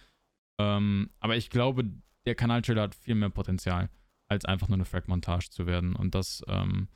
[0.60, 1.89] Ähm, aber ich glaube,
[2.26, 3.90] der Kanaltrailer hat viel mehr Potenzial,
[4.28, 5.96] als einfach nur eine Frag-Montage zu werden.
[5.96, 6.88] Und das, ähm,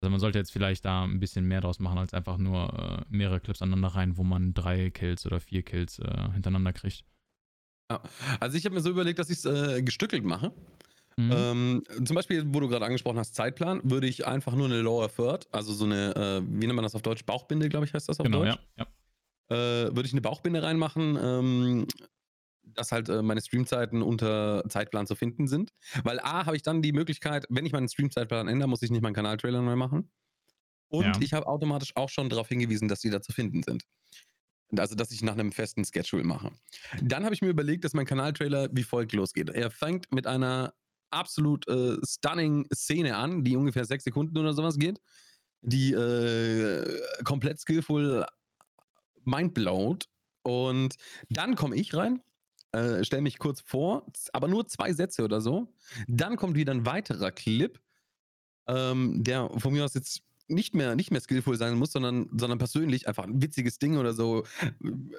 [0.00, 3.04] also man sollte jetzt vielleicht da ein bisschen mehr draus machen, als einfach nur äh,
[3.08, 7.04] mehrere Clips aneinander rein, wo man drei Kills oder vier Kills äh, hintereinander kriegt.
[7.90, 8.00] Ja.
[8.38, 10.52] Also ich habe mir so überlegt, dass ich es äh, gestückelt mache.
[11.16, 11.32] Mhm.
[11.32, 15.08] Ähm, zum Beispiel, wo du gerade angesprochen hast, Zeitplan, würde ich einfach nur eine Lower
[15.14, 17.24] Third, also so eine, äh, wie nennt man das auf Deutsch?
[17.24, 18.58] Bauchbinde, glaube ich, heißt das auf genau, Deutsch.
[18.78, 18.86] ja.
[18.86, 18.86] ja.
[19.50, 21.86] Äh, würde ich eine Bauchbinde reinmachen, ähm,
[22.74, 25.72] dass halt äh, meine Streamzeiten unter Zeitplan zu finden sind.
[26.04, 29.02] Weil A, habe ich dann die Möglichkeit, wenn ich meinen Streamzeitplan ändere, muss ich nicht
[29.02, 30.10] meinen Kanaltrailer neu machen.
[30.88, 31.12] Und Ja.
[31.20, 33.84] ich habe automatisch auch schon darauf hingewiesen, dass die da zu finden sind.
[34.76, 36.52] Also, dass ich nach einem festen Schedule mache.
[37.02, 39.50] Dann habe ich mir überlegt, dass mein Kanaltrailer wie folgt losgeht.
[39.50, 40.74] Er fängt mit einer
[41.10, 45.00] absolut äh, stunning Szene an, die ungefähr sechs Sekunden oder sowas geht,
[45.60, 48.24] die äh, komplett skillful
[49.24, 50.04] mindblowt.
[50.42, 50.94] Und
[51.28, 52.22] dann komme ich rein,
[52.72, 55.72] äh, stelle mich kurz vor, aber nur zwei Sätze oder so.
[56.08, 57.80] Dann kommt wieder ein weiterer Clip,
[58.68, 62.58] ähm, der von mir aus jetzt nicht mehr, nicht mehr skillful sein muss, sondern, sondern
[62.58, 64.70] persönlich einfach ein witziges Ding oder so, äh,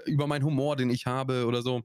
[0.06, 1.84] über meinen Humor, den ich habe oder so,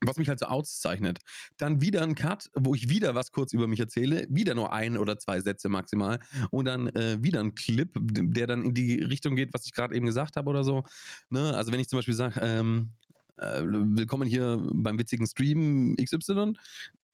[0.00, 1.20] was mich halt so auszeichnet.
[1.56, 4.98] Dann wieder ein Cut, wo ich wieder was kurz über mich erzähle, wieder nur ein
[4.98, 6.18] oder zwei Sätze maximal
[6.50, 9.94] und dann äh, wieder ein Clip, der dann in die Richtung geht, was ich gerade
[9.94, 10.84] eben gesagt habe oder so.
[11.30, 11.54] Ne?
[11.54, 12.90] Also wenn ich zum Beispiel sage, ähm,
[13.36, 16.54] äh, willkommen hier beim witzigen Stream XY,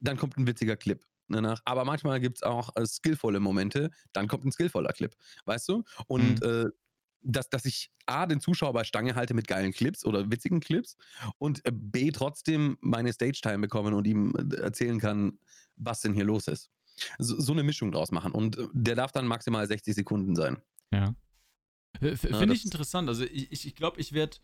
[0.00, 1.04] dann kommt ein witziger Clip.
[1.28, 1.62] Danach.
[1.64, 5.84] Aber manchmal gibt es auch äh, skillvolle Momente, dann kommt ein skillvoller Clip, weißt du?
[6.08, 6.66] Und äh,
[7.22, 10.96] dass, dass ich A, den Zuschauer bei Stange halte mit geilen Clips oder witzigen Clips
[11.38, 15.38] und äh, B, trotzdem meine Stage-Time bekommen und ihm äh, erzählen kann,
[15.76, 16.70] was denn hier los ist.
[17.18, 18.32] So, so eine Mischung draus machen.
[18.32, 20.58] Und der darf dann maximal 60 Sekunden sein.
[20.92, 21.14] Ja.
[21.98, 23.08] Finde ich interessant.
[23.08, 24.36] Also ich ich, ich glaube, ich werde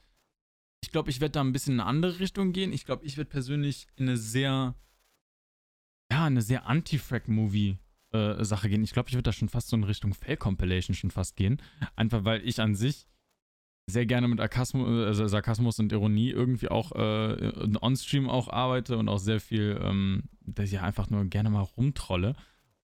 [0.86, 2.72] ich glaube, ich werde da ein bisschen in eine andere Richtung gehen.
[2.72, 4.76] Ich glaube, ich werde persönlich in eine sehr
[6.12, 7.78] ja, eine sehr Anti-Frag-Movie
[8.12, 8.84] äh, Sache gehen.
[8.84, 11.60] Ich glaube, ich würde da schon fast so in Richtung Fail-Compilation schon fast gehen.
[11.96, 13.08] Einfach weil ich an sich
[13.90, 19.08] sehr gerne mit Sarkasmus, also Sarkasmus und Ironie irgendwie auch äh, on-stream auch arbeite und
[19.08, 22.36] auch sehr viel, ähm, dass ich einfach nur gerne mal rumtrolle.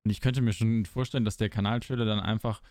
[0.05, 2.62] Und ich könnte mir schon vorstellen, dass der Kanaltrailer dann einfach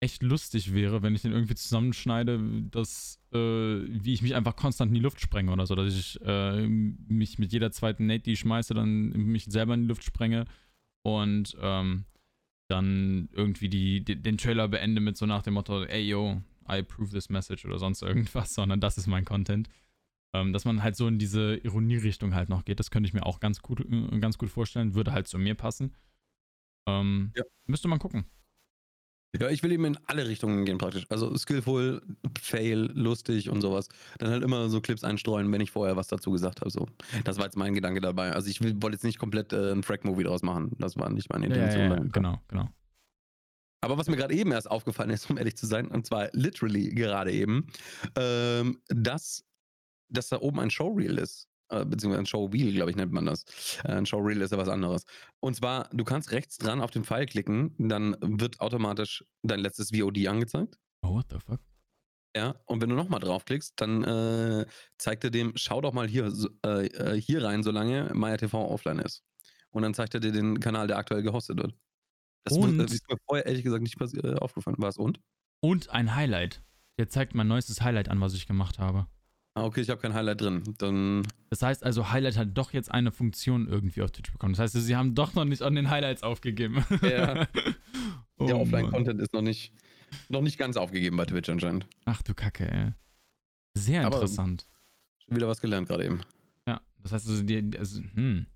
[0.00, 2.38] echt lustig wäre, wenn ich den irgendwie zusammenschneide,
[2.70, 6.20] dass, äh, wie ich mich einfach konstant in die Luft sprenge oder so, dass ich
[6.24, 10.04] äh, mich mit jeder zweiten Nate, die ich schmeiße, dann mich selber in die Luft
[10.04, 10.46] sprenge
[11.02, 12.04] und ähm,
[12.68, 16.78] dann irgendwie die, die, den Trailer beende mit so nach dem Motto, ey yo, I
[16.78, 19.68] approve this message oder sonst irgendwas, sondern das ist mein Content.
[20.34, 23.26] Ähm, dass man halt so in diese Ironierichtung halt noch geht, das könnte ich mir
[23.26, 24.94] auch ganz gut, äh, ganz gut vorstellen.
[24.94, 25.94] Würde halt zu mir passen.
[26.88, 27.44] Ähm, Ja.
[27.66, 28.24] Müsste man gucken.
[29.40, 31.06] Ja, ich will eben in alle Richtungen gehen praktisch.
[31.08, 32.02] Also skillful,
[32.38, 33.88] fail, lustig und sowas.
[34.18, 36.70] Dann halt immer so Clips einstreuen, wenn ich vorher was dazu gesagt habe.
[36.70, 36.86] So.
[37.24, 38.32] Das war jetzt mein Gedanke dabei.
[38.32, 40.76] Also ich wollte jetzt nicht komplett äh, ein Frack-Movie draus machen.
[40.78, 41.82] Das war nicht meine Ja, ja, Intention.
[41.82, 42.12] ja, ja, dahinter.
[42.20, 42.68] genau, genau.
[43.80, 46.90] Aber was mir gerade eben erst aufgefallen ist, um ehrlich zu sein, und zwar literally
[46.90, 47.66] gerade eben,
[48.16, 49.44] ähm, dass,
[50.08, 51.48] dass da oben ein Showreel ist.
[51.72, 53.44] Äh, beziehungsweise ein Showwheel, glaube ich, nennt man das.
[53.84, 55.04] Äh, ein Showreel ist ja was anderes.
[55.40, 59.90] Und zwar, du kannst rechts dran auf den Pfeil klicken, dann wird automatisch dein letztes
[59.90, 60.78] VOD angezeigt.
[61.02, 61.60] Oh, what the fuck?
[62.36, 64.66] Ja, und wenn du nochmal draufklickst, dann äh,
[64.98, 66.32] zeigt er dem, schau doch mal hier,
[66.64, 69.22] äh, äh, hier rein, solange MyTV offline ist.
[69.70, 71.74] Und dann zeigt er dir den Kanal, der aktuell gehostet wird.
[72.44, 74.76] Das Und- ist mir vorher ehrlich gesagt nicht äh, aufgefallen.
[74.78, 75.20] Was und?
[75.60, 76.62] Und ein Highlight.
[76.98, 79.06] Der zeigt mein neuestes Highlight an, was ich gemacht habe.
[79.54, 80.62] Ah, okay, ich habe kein Highlight drin.
[80.78, 84.54] Dann, Das heißt also, Highlight hat doch jetzt eine Funktion irgendwie auf Twitch bekommen.
[84.54, 86.84] Das heißt, sie haben doch noch nicht an den Highlights aufgegeben.
[87.02, 87.46] Ja.
[88.38, 88.56] oh, der.
[88.58, 89.74] Offline-Content ist noch nicht,
[90.30, 91.86] noch nicht ganz aufgegeben bei Twitch anscheinend.
[92.06, 92.92] Ach du Kacke, ey.
[93.76, 94.66] Sehr Aber- interessant.
[95.18, 96.20] Schon wieder was gelernt gerade eben.
[96.66, 98.46] Ja, das heißt also, die, also, hm.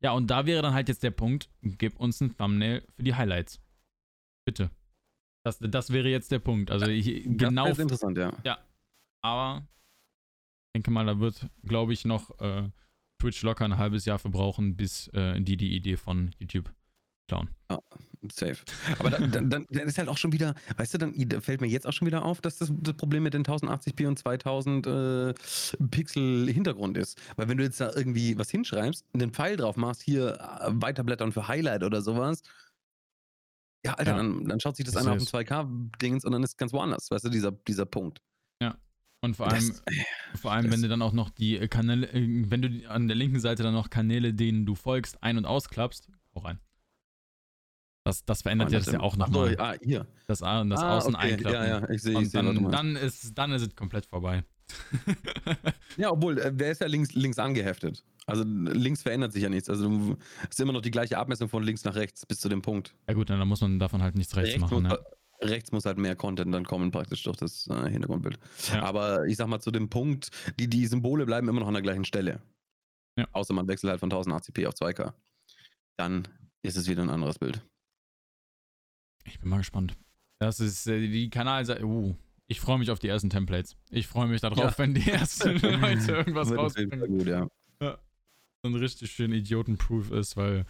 [0.00, 3.14] Ja, und da wäre dann halt jetzt der Punkt, gib uns ein Thumbnail für die
[3.14, 3.60] Highlights.
[4.44, 4.70] Bitte.
[5.44, 6.70] Das, das wäre jetzt der Punkt.
[6.70, 8.58] Also ich, genau, Das ist interessant, ja.
[9.22, 9.83] aber ich
[10.74, 12.68] denke mal, da wird, glaube ich, noch äh,
[13.20, 16.72] Twitch locker ein halbes Jahr für brauchen, bis äh, die die Idee von YouTube
[17.28, 17.48] klauen.
[18.32, 18.56] Safe.
[18.98, 21.66] Aber dann, dann, dann ist halt auch schon wieder, weißt du, dann da fällt mir
[21.66, 25.34] jetzt auch schon wieder auf, dass das das Problem mit den 1080p und 2000 äh,
[25.90, 27.20] Pixel Hintergrund ist.
[27.36, 31.32] Weil wenn du jetzt da irgendwie was hinschreibst, einen Pfeil drauf machst, hier äh, weiterblättern
[31.32, 32.42] für Highlight oder sowas,
[33.84, 34.16] ja, Alter, Ja.
[34.16, 36.56] Dann, dann schaut sich das Das einer auf dem ist- 2K-Dingens und dann ist es
[36.56, 38.22] ganz woanders, weißt du, dieser, dieser Punkt.
[39.24, 39.82] Und vor allem, Das,
[40.40, 43.08] vor allem, das- wenn du dann auch noch die äh, Kanäle, äh, wenn du an
[43.08, 46.60] der linken Seite dann noch Kanäle, denen du folgst, ein- und ausklappst, auch rein.
[48.06, 49.56] Das, das verändert ja das ja auch nochmal.
[49.58, 50.06] Ah, hier.
[50.26, 51.32] Das, A- das ah, Außen okay.
[51.32, 51.54] einklappen.
[51.58, 54.06] Ja, ja, ich sehe, ich Und was du dann, dann, ist, dann ist es komplett
[54.06, 54.44] vorbei.
[55.96, 58.04] Ja, obwohl, äh, der ist ja links, links angeheftet.
[58.26, 59.70] Also links verändert sich ja nichts.
[59.70, 62.62] Also es ist immer noch die gleiche Abmessung von links nach rechts bis zu dem
[62.62, 62.94] Punkt.
[63.06, 64.82] ja gut, dann muss man davon halt nichts rechts, machen.
[64.82, 64.98] muss, Ne?
[65.40, 68.38] Rechts muss halt mehr Content dann kommen, praktisch durch das äh, Hintergrundbild.
[68.72, 68.82] Ja.
[68.82, 71.82] Aber ich sag mal, zu dem Punkt, die, die Symbole bleiben immer noch an der
[71.82, 72.40] gleichen Stelle.
[73.16, 73.26] Ja.
[73.32, 75.12] Außer man wechselt halt von 1080p auf 2K.
[75.96, 76.26] Dann
[76.62, 77.60] ist es wieder ein anderes Bild.
[79.24, 79.96] Ich bin mal gespannt.
[80.38, 81.84] Das ist äh, die Kanalseite.
[81.84, 82.16] Uh,
[82.46, 83.76] ich freue mich auf die ersten Templates.
[83.90, 84.78] Ich freue mich darauf, Ja.
[84.78, 87.06] wenn die ersten Leute irgendwas rausbringen.
[87.06, 87.48] gut, ja.
[88.62, 90.64] Und richtig schön idiotenproof ist, weil,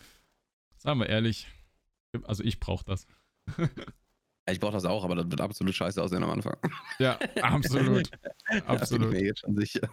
[0.76, 1.46] sagen wir ehrlich,
[2.24, 3.06] also ich brauche das.
[4.50, 6.56] Ich brauche das auch, aber das wird absolut scheiße aussehen am Anfang.
[6.98, 8.10] Ja, absolut.
[8.46, 9.10] Da bin absolut.
[9.10, 9.88] mir jetzt schon sicher.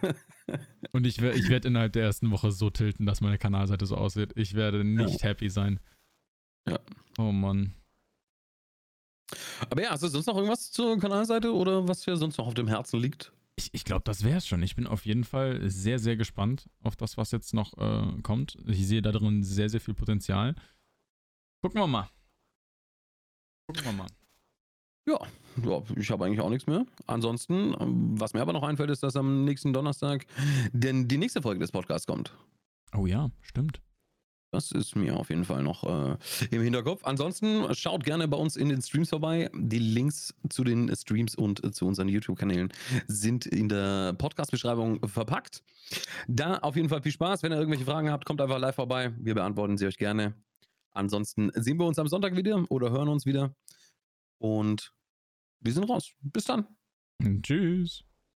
[0.92, 4.32] Und ich, ich werde innerhalb der ersten Woche so tilten, dass meine Kanalseite so aussieht.
[4.36, 5.80] Ich werde nicht happy sein.
[6.68, 6.78] Ja.
[7.16, 7.74] Oh Mann.
[9.70, 12.52] Aber ja, hast du sonst noch irgendwas zur Kanalseite oder was dir sonst noch auf
[12.52, 13.32] dem Herzen liegt?
[13.56, 14.62] Ich, ich glaube, das wäre es schon.
[14.62, 18.58] Ich bin auf jeden Fall sehr, sehr gespannt auf das, was jetzt noch äh, kommt.
[18.66, 20.54] Ich sehe da drin sehr, sehr viel Potenzial.
[21.62, 22.10] Gucken wir mal.
[23.66, 24.08] Gucken wir mal.
[25.06, 25.18] Ja,
[25.64, 26.84] ja ich habe eigentlich auch nichts mehr.
[27.06, 27.74] Ansonsten,
[28.18, 30.26] was mir aber noch einfällt, ist, dass am nächsten Donnerstag
[30.72, 32.36] denn die nächste Folge des Podcasts kommt.
[32.94, 33.80] Oh ja, stimmt.
[34.52, 36.16] Das ist mir auf jeden Fall noch äh,
[36.50, 37.06] im Hinterkopf.
[37.06, 39.50] Ansonsten schaut gerne bei uns in den Streams vorbei.
[39.54, 42.70] Die Links zu den Streams und äh, zu unseren YouTube-Kanälen
[43.06, 45.62] sind in der Podcast-Beschreibung verpackt.
[46.28, 47.42] Da auf jeden Fall viel Spaß.
[47.42, 49.14] Wenn ihr irgendwelche Fragen habt, kommt einfach live vorbei.
[49.18, 50.34] Wir beantworten sie euch gerne.
[50.92, 53.54] Ansonsten sehen wir uns am Sonntag wieder oder hören uns wieder.
[54.42, 54.92] Und
[55.60, 56.12] wir sind raus.
[56.20, 56.66] Bis dann.
[57.42, 58.04] Tschüss.